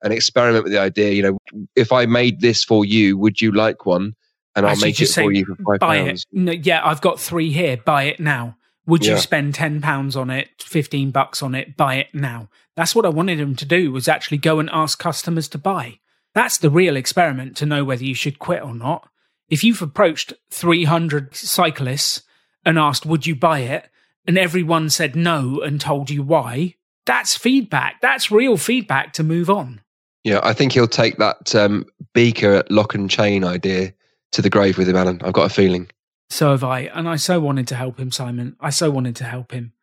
[0.04, 1.12] and experiment with the idea.
[1.12, 1.38] You know,
[1.76, 4.16] if I made this for you, would you like one?
[4.56, 6.26] And I'll make it for you for five buy pounds.
[6.32, 6.38] It.
[6.38, 7.78] No, yeah, I've got three here.
[7.78, 8.58] Buy it now.
[8.88, 11.78] Would you spend ten pounds on it, fifteen bucks on it?
[11.78, 12.50] Buy it now.
[12.76, 13.92] That's what I wanted him to do.
[13.92, 16.00] Was actually go and ask customers to buy.
[16.34, 19.10] That's the real experiment to know whether you should quit or not.
[19.50, 22.24] If you've approached 300 cyclists
[22.66, 23.90] and asked, would you buy it?
[24.26, 28.02] And everyone said no and told you why, that's feedback.
[28.02, 29.82] That's real feedback to move on.
[30.24, 33.94] Yeah, I think he'll take that um, beaker lock and chain idea
[34.34, 35.22] to the grave with him, Alan.
[35.24, 35.90] I've got a feeling.
[36.30, 36.82] So have I.
[36.82, 38.56] And I so wanted to help him, Simon.
[38.60, 39.74] I so wanted to help him.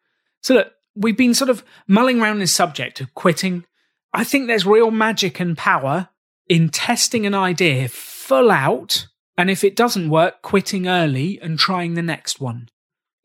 [0.42, 3.64] So look, we've been sort of mulling around this subject of quitting.
[4.12, 6.08] I think there's real magic and power
[6.48, 9.08] in testing an idea full out.
[9.36, 12.68] And if it doesn't work, quitting early and trying the next one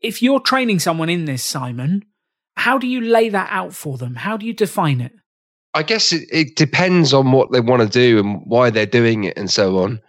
[0.04, 2.04] if you're training someone in this, Simon,
[2.56, 4.14] how do you lay that out for them?
[4.14, 5.12] How do you define it?
[5.72, 9.24] I guess it, it depends on what they want to do and why they're doing
[9.24, 10.00] it and so on.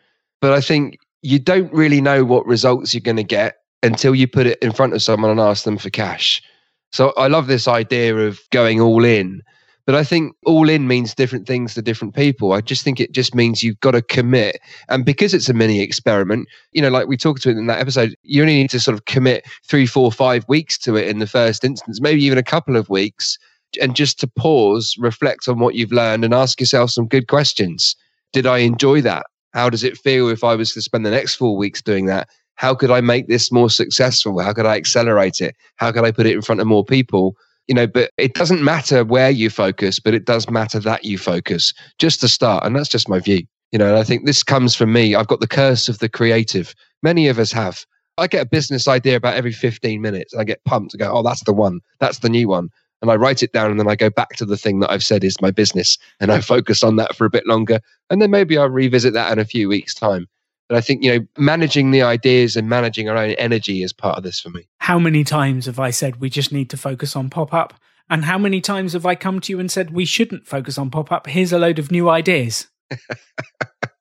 [0.41, 4.27] But I think you don't really know what results you're going to get until you
[4.27, 6.43] put it in front of someone and ask them for cash.
[6.91, 9.41] So I love this idea of going all in
[9.85, 12.53] but I think all in means different things to different people.
[12.53, 14.59] I just think it just means you've got to commit.
[14.89, 17.79] And because it's a mini experiment, you know, like we talked to it in that
[17.79, 21.19] episode, you only need to sort of commit three, four, five weeks to it in
[21.19, 23.37] the first instance, maybe even a couple of weeks.
[23.79, 27.95] And just to pause, reflect on what you've learned and ask yourself some good questions.
[28.33, 29.25] Did I enjoy that?
[29.53, 32.27] How does it feel if I was to spend the next four weeks doing that?
[32.55, 34.39] How could I make this more successful?
[34.39, 35.55] How could I accelerate it?
[35.75, 37.35] How could I put it in front of more people?
[37.67, 41.17] You know, but it doesn't matter where you focus, but it does matter that you
[41.17, 42.63] focus just to start.
[42.63, 45.15] And that's just my view, you know, and I think this comes from me.
[45.15, 46.75] I've got the curse of the creative.
[47.01, 47.85] Many of us have.
[48.17, 50.33] I get a business idea about every 15 minutes.
[50.33, 51.81] I get pumped to go, oh, that's the one.
[51.99, 52.69] That's the new one.
[53.01, 55.03] And I write it down and then I go back to the thing that I've
[55.03, 57.79] said is my business and I focus on that for a bit longer.
[58.09, 60.27] And then maybe I'll revisit that in a few weeks' time.
[60.67, 64.17] But I think, you know, managing the ideas and managing our own energy is part
[64.17, 64.67] of this for me.
[64.79, 67.73] How many times have I said we just need to focus on pop up?
[68.09, 70.91] And how many times have I come to you and said we shouldn't focus on
[70.91, 71.27] pop up?
[71.27, 72.67] Here's a load of new ideas.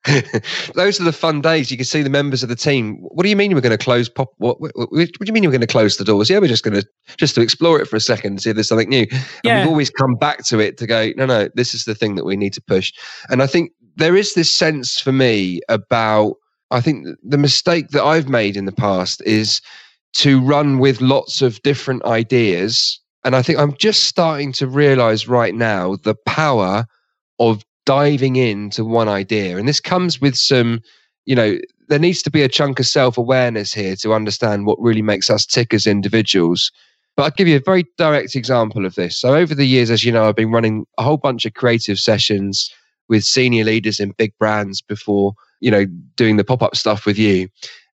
[0.74, 1.70] Those are the fun days.
[1.70, 2.98] You can see the members of the team.
[3.00, 4.32] What do you mean we're going to close pop?
[4.36, 6.28] What, what, what, what do you mean we're going to close the doors?
[6.28, 6.86] Yeah, we're just going to
[7.16, 9.06] just to explore it for a second and see if there's something new.
[9.10, 9.60] And yeah.
[9.60, 12.24] we've always come back to it to go, no, no, this is the thing that
[12.24, 12.92] we need to push.
[13.30, 16.34] And I think there is this sense for me about
[16.70, 19.60] I think the mistake that I've made in the past is
[20.14, 23.00] to run with lots of different ideas.
[23.24, 26.86] And I think I'm just starting to realize right now the power
[27.38, 29.56] of diving into one idea.
[29.56, 30.80] And this comes with some,
[31.26, 31.58] you know,
[31.88, 35.30] there needs to be a chunk of self awareness here to understand what really makes
[35.30, 36.70] us tick as individuals.
[37.16, 39.18] But I'll give you a very direct example of this.
[39.18, 41.98] So, over the years, as you know, I've been running a whole bunch of creative
[41.98, 42.70] sessions
[43.08, 45.34] with senior leaders in big brands before
[45.64, 47.48] you know, doing the pop up stuff with you.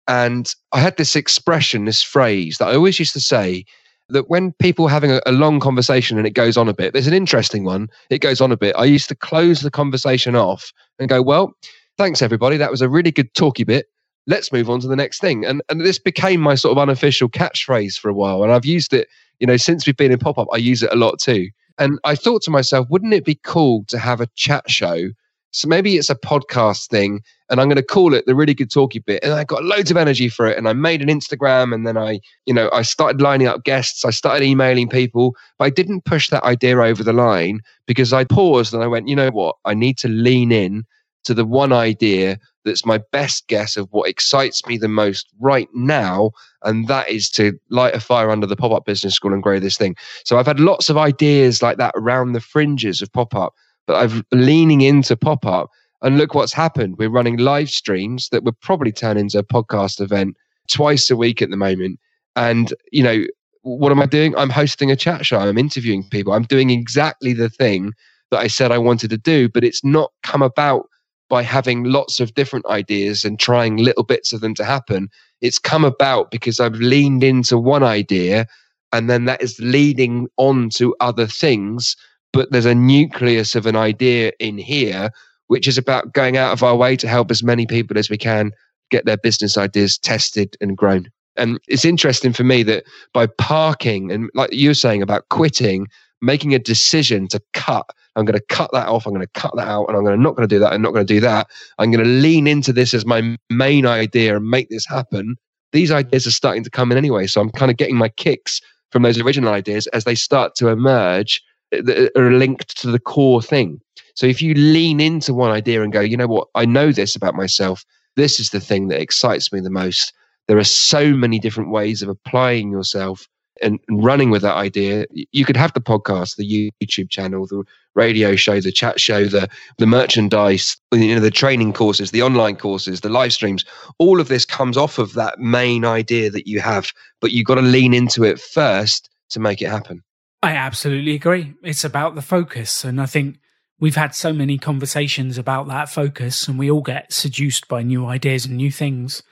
[0.08, 3.66] And I had this expression, this phrase that I always used to say
[4.08, 6.94] that when people are having a, a, long conversation and it goes on a bit,
[6.94, 8.74] there's an interesting one, it goes on a bit.
[8.78, 11.52] I used to close the conversation off and go, well,
[11.98, 12.56] thanks everybody.
[12.56, 13.88] That was a really good talky bit.
[14.26, 15.44] Let's move on to the next thing.
[15.44, 18.42] And, and this became my sort of unofficial catchphrase for a while.
[18.42, 19.08] And I've used it,
[19.40, 21.50] you know, since we've been in pop up, I use it a lot too.
[21.76, 25.10] And I thought to myself, wouldn't it be cool to have a chat show
[25.50, 27.20] So maybe it's a podcast thing
[27.50, 29.24] and I'm going to call it the really good talky bit.
[29.24, 30.58] And I got loads of energy for it.
[30.58, 34.04] And I made an Instagram and then I, you know, I started lining up guests.
[34.04, 38.24] I started emailing people, but I didn't push that idea over the line because I
[38.24, 39.56] paused and I went, you know what?
[39.64, 40.84] I need to lean in
[41.24, 45.68] to the one idea that's my best guess of what excites me the most right
[45.74, 46.30] now.
[46.62, 49.58] And that is to light a fire under the pop up business school and grow
[49.58, 49.96] this thing.
[50.24, 53.54] So I've had lots of ideas like that around the fringes of pop up,
[53.88, 55.70] but I've leaning into pop up
[56.02, 56.96] and look what's happened.
[56.98, 60.36] We're running live streams that would probably turn into a podcast event
[60.68, 61.98] twice a week at the moment.
[62.36, 63.24] And, you know,
[63.62, 64.36] what am I doing?
[64.36, 65.38] I'm hosting a chat show.
[65.38, 66.34] I'm interviewing people.
[66.34, 67.92] I'm doing exactly the thing
[68.30, 70.86] that I said I wanted to do, but it's not come about
[71.30, 75.08] by having lots of different ideas and trying little bits of them to happen.
[75.40, 78.46] It's come about because I've leaned into one idea
[78.92, 81.96] and then that is leading on to other things.
[82.32, 85.10] But there's a nucleus of an idea in here
[85.48, 88.18] which is about going out of our way to help as many people as we
[88.18, 88.52] can
[88.90, 91.08] get their business ideas tested and grown.
[91.36, 95.88] And it's interesting for me that by parking and like you were saying about quitting,
[96.20, 99.54] making a decision to cut, I'm going to cut that off, I'm going to cut
[99.56, 101.14] that out, and I'm going to not going to do that, I'm not going to
[101.14, 101.46] do that.
[101.78, 105.36] I'm going to lean into this as my main idea and make this happen.
[105.72, 107.26] These ideas are starting to come in anyway.
[107.26, 108.60] So I'm kind of getting my kicks
[108.90, 113.42] from those original ideas as they start to emerge that are linked to the core
[113.42, 113.80] thing.
[114.14, 117.14] So if you lean into one idea and go, you know what, I know this
[117.14, 117.84] about myself,
[118.16, 120.12] this is the thing that excites me the most.
[120.48, 123.28] There are so many different ways of applying yourself
[123.62, 125.06] and, running with that idea.
[125.12, 127.64] You could have the podcast, the YouTube channel, the
[127.94, 129.48] radio show, the chat show, the
[129.78, 133.64] the merchandise, you know, the training courses, the online courses, the live streams.
[133.98, 137.56] All of this comes off of that main idea that you have, but you've got
[137.56, 140.02] to lean into it first to make it happen.
[140.42, 141.54] I absolutely agree.
[141.62, 142.84] It's about the focus.
[142.84, 143.38] And I think
[143.80, 148.06] we've had so many conversations about that focus and we all get seduced by new
[148.06, 149.22] ideas and new things,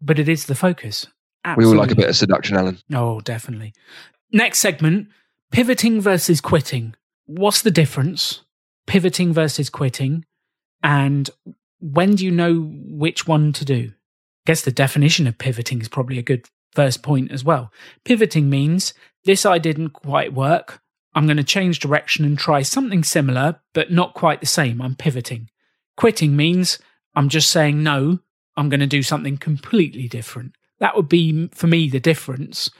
[0.00, 1.06] but it is the focus.
[1.44, 1.72] Absolutely.
[1.72, 2.78] We all like a bit of seduction, Alan.
[2.92, 3.74] Oh, definitely.
[4.32, 5.08] Next segment
[5.50, 6.94] pivoting versus quitting.
[7.26, 8.42] What's the difference?
[8.86, 10.24] Pivoting versus quitting.
[10.82, 11.28] And
[11.80, 13.92] when do you know which one to do?
[13.92, 17.70] I guess the definition of pivoting is probably a good first point as well.
[18.04, 18.94] Pivoting means
[19.24, 20.80] this I didn't quite work.
[21.14, 24.80] I'm going to change direction and try something similar, but not quite the same.
[24.80, 25.50] I'm pivoting.
[25.96, 26.78] Quitting means
[27.14, 28.20] I'm just saying no,
[28.56, 30.54] I'm going to do something completely different.
[30.78, 32.70] That would be, for me, the difference.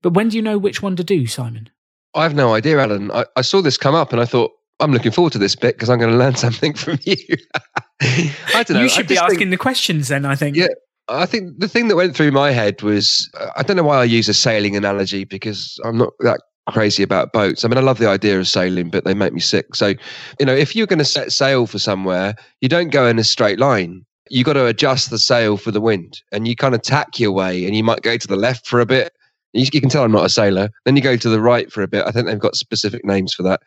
[0.00, 1.70] But when do you know which one to do, Simon?
[2.14, 3.10] I have no idea, Alan.
[3.10, 5.76] I, I saw this come up and I thought, I'm looking forward to this bit
[5.76, 7.16] because I'm going to learn something from you.
[8.02, 8.82] I don't know.
[8.82, 10.56] You should be asking think, the questions then, I think.
[10.56, 10.68] Yeah.
[11.12, 14.04] I think the thing that went through my head was I don't know why I
[14.04, 16.40] use a sailing analogy because I'm not that
[16.70, 17.64] crazy about boats.
[17.64, 19.74] I mean, I love the idea of sailing, but they make me sick.
[19.74, 19.94] So,
[20.38, 23.24] you know, if you're going to set sail for somewhere, you don't go in a
[23.24, 24.04] straight line.
[24.30, 27.32] You got to adjust the sail for the wind, and you kind of tack your
[27.32, 29.12] way, and you might go to the left for a bit.
[29.52, 30.70] You, you can tell I'm not a sailor.
[30.84, 32.06] Then you go to the right for a bit.
[32.06, 33.60] I think they've got specific names for that.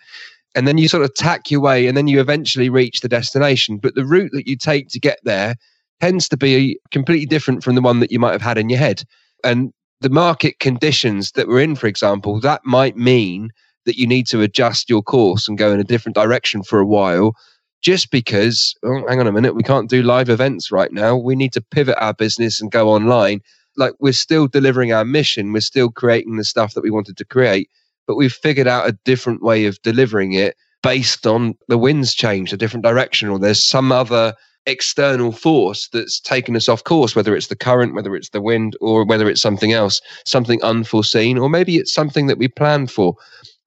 [0.56, 3.78] And then you sort of tack your way, and then you eventually reach the destination.
[3.78, 5.56] But the route that you take to get there
[6.02, 8.80] tends to be completely different from the one that you might have had in your
[8.80, 9.04] head.
[9.44, 9.72] And
[10.02, 13.50] the market conditions that we're in, for example, that might mean
[13.86, 16.86] that you need to adjust your course and go in a different direction for a
[16.86, 17.36] while
[17.82, 21.16] just because oh, hang on a minute we can't do live events right now.
[21.16, 23.42] We need to pivot our business and go online.
[23.78, 25.54] Like we're still delivering our mission.
[25.54, 27.70] We're still creating the stuff that we wanted to create
[28.08, 32.54] but we've figured out a different way of delivering it based on the winds change
[32.54, 34.34] a different direction or there's some other
[34.66, 38.76] external force that's taken us off course, whether it's the current, whether it's the wind,
[38.82, 43.16] or whether it's something else, something unforeseen, or maybe it's something that we planned for.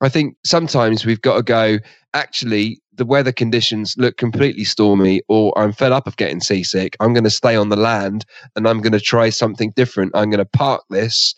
[0.00, 1.78] I think sometimes we've got to go,
[2.14, 6.96] actually, the weather conditions look completely stormy, or I'm fed up of getting seasick.
[7.00, 8.24] I'm going to stay on the land
[8.56, 10.12] and I'm going to try something different.
[10.14, 11.34] I'm going to park this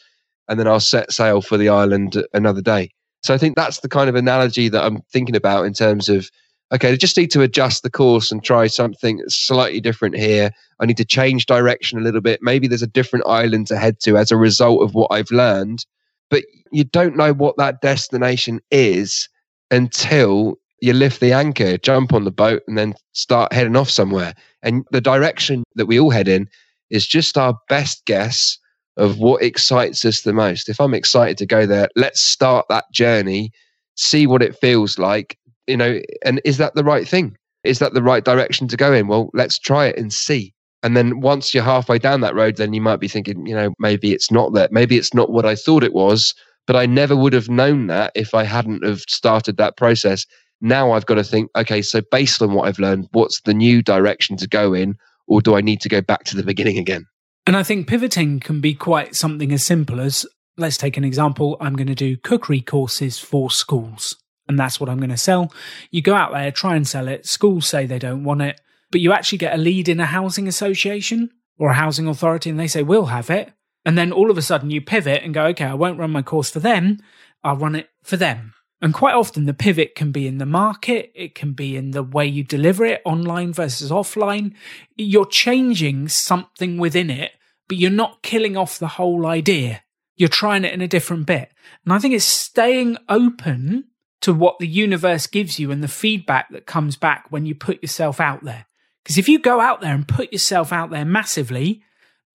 [0.48, 2.90] and then I'll set sail for the island another day.
[3.22, 6.30] So I think that's the kind of analogy that I'm thinking about in terms of
[6.72, 10.50] okay, I just need to adjust the course and try something slightly different here.
[10.80, 12.40] I need to change direction a little bit.
[12.42, 15.84] Maybe there's a different island to head to as a result of what I've learned.
[16.30, 19.28] But you don't know what that destination is
[19.70, 24.34] until you lift the anchor, jump on the boat, and then start heading off somewhere.
[24.62, 26.48] And the direction that we all head in
[26.90, 28.58] is just our best guess
[28.96, 30.68] of what excites us the most.
[30.68, 33.52] If I'm excited to go there, let's start that journey,
[33.96, 35.36] see what it feels like,
[35.70, 37.36] you know, and is that the right thing?
[37.64, 39.06] Is that the right direction to go in?
[39.06, 40.52] Well, let's try it and see.
[40.82, 43.74] And then once you're halfway down that road, then you might be thinking, you know,
[43.78, 44.72] maybe it's not that.
[44.72, 46.34] Maybe it's not what I thought it was.
[46.66, 50.24] But I never would have known that if I hadn't have started that process.
[50.60, 53.82] Now I've got to think, okay, so based on what I've learned, what's the new
[53.82, 54.94] direction to go in?
[55.26, 57.06] Or do I need to go back to the beginning again?
[57.46, 61.56] And I think pivoting can be quite something as simple as let's take an example.
[61.60, 64.16] I'm going to do cookery courses for schools,
[64.50, 65.52] and that's what I'm going to sell.
[65.92, 67.24] You go out there, try and sell it.
[67.24, 70.48] Schools say they don't want it, but you actually get a lead in a housing
[70.48, 73.52] association or a housing authority, and they say, we'll have it.
[73.84, 76.22] And then all of a sudden you pivot and go, okay, I won't run my
[76.22, 76.98] course for them.
[77.44, 78.54] I'll run it for them.
[78.82, 81.12] And quite often the pivot can be in the market.
[81.14, 84.54] It can be in the way you deliver it online versus offline.
[84.96, 87.32] You're changing something within it,
[87.68, 89.82] but you're not killing off the whole idea.
[90.16, 91.52] You're trying it in a different bit.
[91.84, 93.84] And I think it's staying open
[94.20, 97.82] to what the universe gives you and the feedback that comes back when you put
[97.82, 98.66] yourself out there.
[99.02, 101.82] Because if you go out there and put yourself out there massively,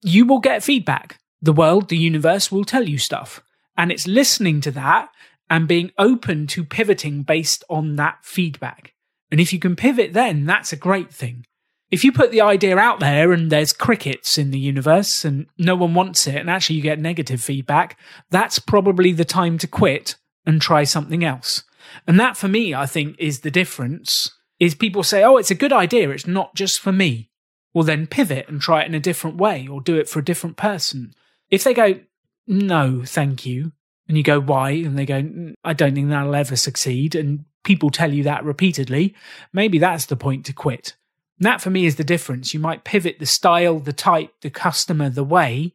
[0.02, 1.20] you will get feedback.
[1.42, 3.44] The world, the universe will tell you stuff.
[3.78, 5.10] And it's listening to that
[5.50, 8.94] and being open to pivoting based on that feedback.
[9.32, 11.46] And if you can pivot then, that's a great thing.
[11.92, 15.76] If you put the idea out there and there's crickets in the universe and no
[15.76, 17.98] one wants it and actually you get negative feedback,
[18.32, 20.16] that's probably the time to quit
[20.46, 21.64] and try something else.
[22.08, 25.56] And that for me, I think is the difference is people say, Oh, it's a
[25.56, 26.10] good idea.
[26.10, 27.30] It's not just for me.
[27.74, 30.26] Well, then pivot and try it in a different way or do it for a
[30.26, 31.14] different person.
[31.50, 32.00] If they go,
[32.48, 33.74] no, thank you,
[34.08, 34.72] and you go, why?
[34.72, 37.16] And they go, mm, I don't think that'll ever succeed.
[37.16, 39.16] And people tell you that repeatedly.
[39.52, 40.96] Maybe that's the point to quit.
[41.40, 42.54] And that for me is the difference.
[42.54, 45.74] You might pivot the style, the type, the customer, the way.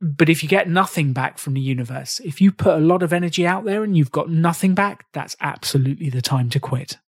[0.00, 3.12] But if you get nothing back from the universe, if you put a lot of
[3.12, 6.98] energy out there and you've got nothing back, that's absolutely the time to quit.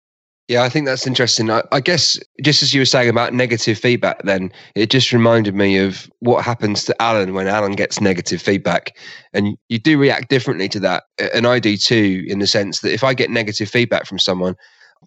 [0.51, 1.49] Yeah, I think that's interesting.
[1.49, 5.55] I, I, guess just as you were saying about negative feedback, then it just reminded
[5.55, 8.99] me of what happens to Alan when Alan gets negative feedback.
[9.33, 11.05] And you do react differently to that.
[11.33, 14.57] And I do too, in the sense that if I get negative feedback from someone,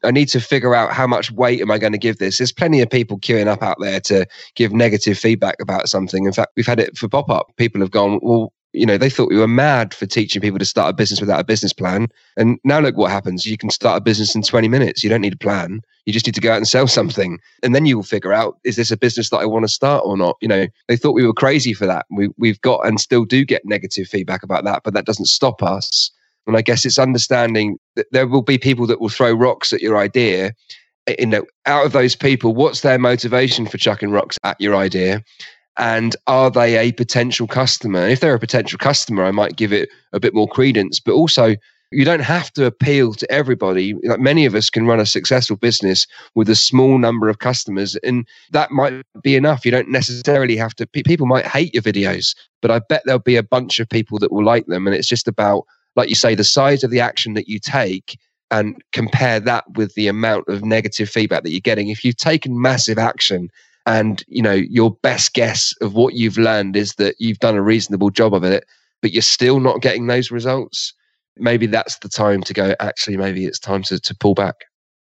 [0.03, 2.37] I need to figure out how much weight am I going to give this.
[2.37, 4.25] There's plenty of people queuing up out there to
[4.55, 6.25] give negative feedback about something.
[6.25, 7.47] In fact, we've had it for pop up.
[7.57, 10.65] People have gone, well, you know, they thought we were mad for teaching people to
[10.65, 12.07] start a business without a business plan.
[12.37, 13.45] And now look what happens.
[13.45, 15.03] You can start a business in 20 minutes.
[15.03, 15.81] You don't need a plan.
[16.05, 17.39] You just need to go out and sell something.
[17.61, 20.03] And then you will figure out, is this a business that I want to start
[20.05, 20.37] or not?
[20.41, 22.07] You know, they thought we were crazy for that.
[22.09, 25.61] We, we've got and still do get negative feedback about that, but that doesn't stop
[25.61, 26.11] us.
[26.47, 29.81] And I guess it's understanding that there will be people that will throw rocks at
[29.81, 30.53] your idea.
[31.19, 35.23] You know, out of those people, what's their motivation for chucking rocks at your idea?
[35.77, 38.07] and are they a potential customer?
[38.07, 40.99] If they're a potential customer, I might give it a bit more credence.
[40.99, 41.55] But also,
[41.91, 43.93] you don't have to appeal to everybody.
[44.03, 47.95] Like many of us can run a successful business with a small number of customers,
[47.97, 49.65] and that might be enough.
[49.65, 50.87] You don't necessarily have to.
[50.87, 54.31] People might hate your videos, but I bet there'll be a bunch of people that
[54.31, 54.87] will like them.
[54.87, 55.65] And it's just about,
[55.95, 58.19] like you say, the size of the action that you take
[58.51, 61.89] and compare that with the amount of negative feedback that you're getting.
[61.89, 63.49] If you've taken massive action
[63.85, 67.61] and you know your best guess of what you've learned is that you've done a
[67.61, 68.65] reasonable job of it
[69.01, 70.93] but you're still not getting those results
[71.37, 74.55] maybe that's the time to go actually maybe it's time to, to pull back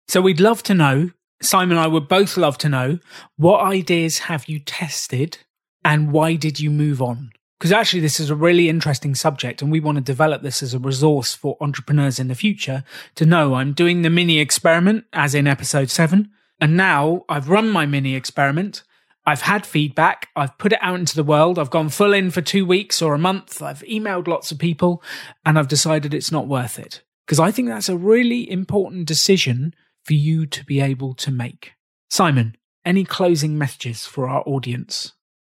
[0.08, 1.10] so we'd love to know
[1.42, 3.00] simon and i would both love to know
[3.38, 5.40] what ideas have you tested
[5.84, 9.72] and why did you move on because actually this is a really interesting subject and
[9.72, 12.84] we want to develop this as a resource for entrepreneurs in the future
[13.16, 16.30] to know i'm doing the mini experiment as in episode 7
[16.60, 18.84] and now I've run my mini experiment.
[19.26, 20.30] I've had feedback.
[20.36, 21.58] I've put it out into the world.
[21.58, 23.62] I've gone full in for two weeks or a month.
[23.62, 25.04] I've emailed lots of people
[25.46, 27.04] and I've decided it's not worth it.
[27.26, 31.74] Because I think that's a really important decision for you to be able to make.
[32.10, 35.14] Simon, any closing messages for our audience?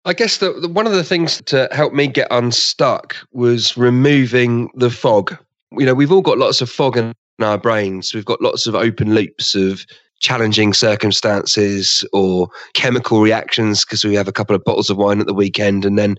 [0.05, 4.91] I guess the, one of the things to help me get unstuck was removing the
[4.91, 5.37] fog.
[5.73, 8.15] You know, we've all got lots of fog in our brains.
[8.15, 9.85] We've got lots of open loops of
[10.21, 15.27] challenging circumstances or chemical reactions because we have a couple of bottles of wine at
[15.27, 15.85] the weekend.
[15.85, 16.17] And then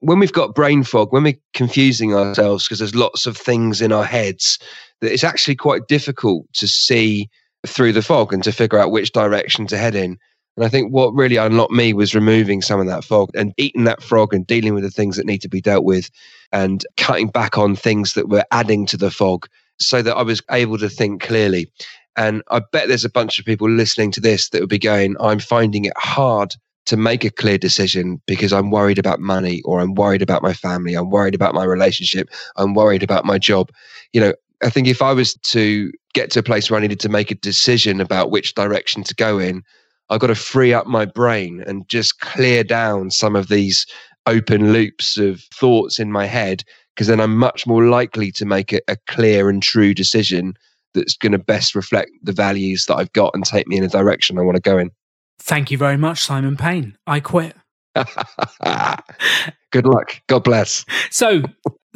[0.00, 3.92] when we've got brain fog, when we're confusing ourselves because there's lots of things in
[3.92, 4.58] our heads,
[5.00, 7.28] that it's actually quite difficult to see
[7.66, 10.18] through the fog and to figure out which direction to head in.
[10.56, 13.84] And I think what really unlocked me was removing some of that fog and eating
[13.84, 16.10] that frog and dealing with the things that need to be dealt with
[16.52, 19.46] and cutting back on things that were adding to the fog
[19.80, 21.70] so that I was able to think clearly.
[22.16, 25.16] And I bet there's a bunch of people listening to this that would be going,
[25.18, 26.54] I'm finding it hard
[26.86, 30.52] to make a clear decision because I'm worried about money or I'm worried about my
[30.52, 33.72] family, I'm worried about my relationship, I'm worried about my job.
[34.12, 37.00] You know, I think if I was to get to a place where I needed
[37.00, 39.62] to make a decision about which direction to go in,
[40.10, 43.86] I've got to free up my brain and just clear down some of these
[44.26, 46.62] open loops of thoughts in my head
[46.94, 50.54] because then I'm much more likely to make a, a clear and true decision
[50.94, 53.88] that's going to best reflect the values that I've got and take me in a
[53.88, 54.90] direction I want to go in.
[55.40, 56.96] Thank you very much, Simon Paine.
[57.06, 57.56] I quit.
[59.72, 60.22] Good luck.
[60.28, 60.84] God bless.
[61.10, 61.42] So,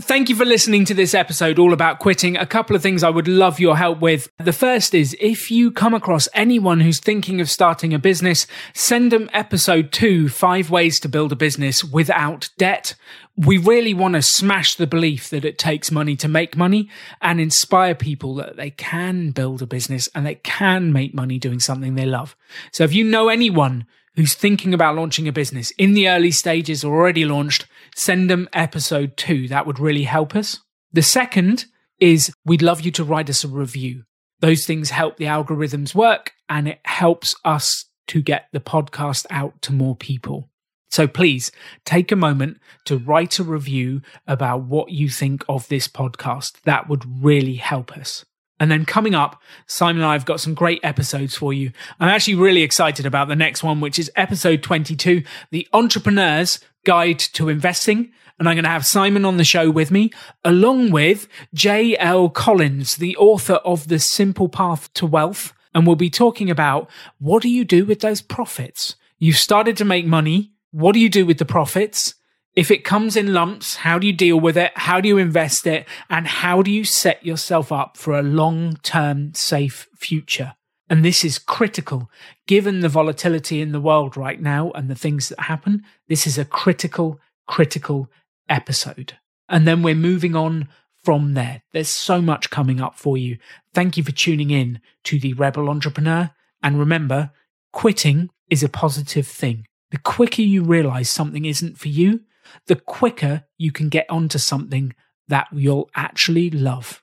[0.01, 2.37] Thank you for listening to this episode all about quitting.
[2.37, 4.31] A couple of things I would love your help with.
[4.39, 9.11] The first is if you come across anyone who's thinking of starting a business, send
[9.11, 12.95] them episode two, five ways to build a business without debt.
[13.37, 16.89] We really want to smash the belief that it takes money to make money
[17.21, 21.59] and inspire people that they can build a business and they can make money doing
[21.59, 22.37] something they love.
[22.71, 23.85] So if you know anyone
[24.15, 27.67] who's thinking about launching a business in the early stages or already launched,
[27.99, 29.49] send them episode two.
[29.49, 30.61] That would really help us.
[30.93, 31.67] The second
[32.01, 34.05] is we'd love you to write us a review.
[34.41, 39.61] Those things help the algorithms work and it helps us to get the podcast out
[39.63, 40.49] to more people.
[40.91, 41.53] So please
[41.85, 46.61] take a moment to write a review about what you think of this podcast.
[46.63, 48.25] That would really help us.
[48.61, 51.71] And then coming up, Simon and I have got some great episodes for you.
[52.01, 57.19] I'm actually really excited about the next one, which is episode 22, The Entrepreneur's Guide
[57.21, 58.11] to Investing.
[58.39, 60.11] And I'm going to have Simon on the show with me,
[60.45, 62.31] along with J.L.
[62.31, 65.53] Collins, the author of The Simple Path to Wealth.
[65.75, 66.89] And we'll be talking about
[67.19, 68.97] what do you do with those profits?
[69.19, 70.53] You've started to make money.
[70.71, 72.15] What do you do with the profits?
[72.59, 74.73] If it comes in lumps, how do you deal with it?
[74.75, 75.87] How do you invest it?
[76.11, 80.57] And how do you set yourself up for a long term safe future?
[80.91, 82.11] And this is critical
[82.49, 85.85] given the volatility in the world right now and the things that happen.
[86.09, 88.11] This is a critical, critical
[88.49, 89.17] episode.
[89.49, 90.67] And then we're moving on
[91.05, 91.63] from there.
[91.73, 93.39] There's so much coming up for you.
[93.73, 96.33] Thank you for tuning in to the Rebel Entrepreneur.
[96.61, 97.31] And remember,
[97.73, 99.69] quitting is a positive thing.
[99.93, 102.25] The quicker you realize something isn't for you,
[102.67, 104.95] the quicker you can get onto something
[105.29, 107.03] that you'll actually love.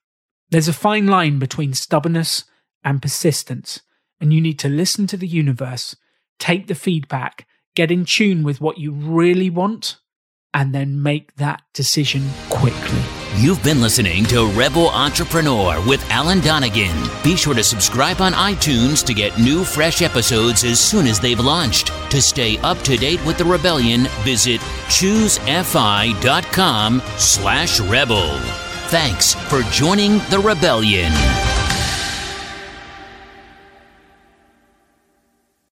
[0.49, 2.45] There's a fine line between stubbornness
[2.83, 3.81] and persistence,
[4.19, 5.95] and you need to listen to the universe,
[6.39, 9.97] take the feedback, get in tune with what you really want,
[10.53, 13.14] and then make that decision quickly.
[13.37, 16.95] You've been listening to Rebel Entrepreneur with Alan Donegan.
[17.21, 21.37] Be sure to subscribe on iTunes to get new, fresh episodes as soon as they've
[21.39, 21.91] launched.
[22.11, 25.41] To stay up to date with the rebellion, visit choosefi.com
[27.17, 28.39] slash rebel.
[28.87, 31.11] Thanks for joining the rebellion.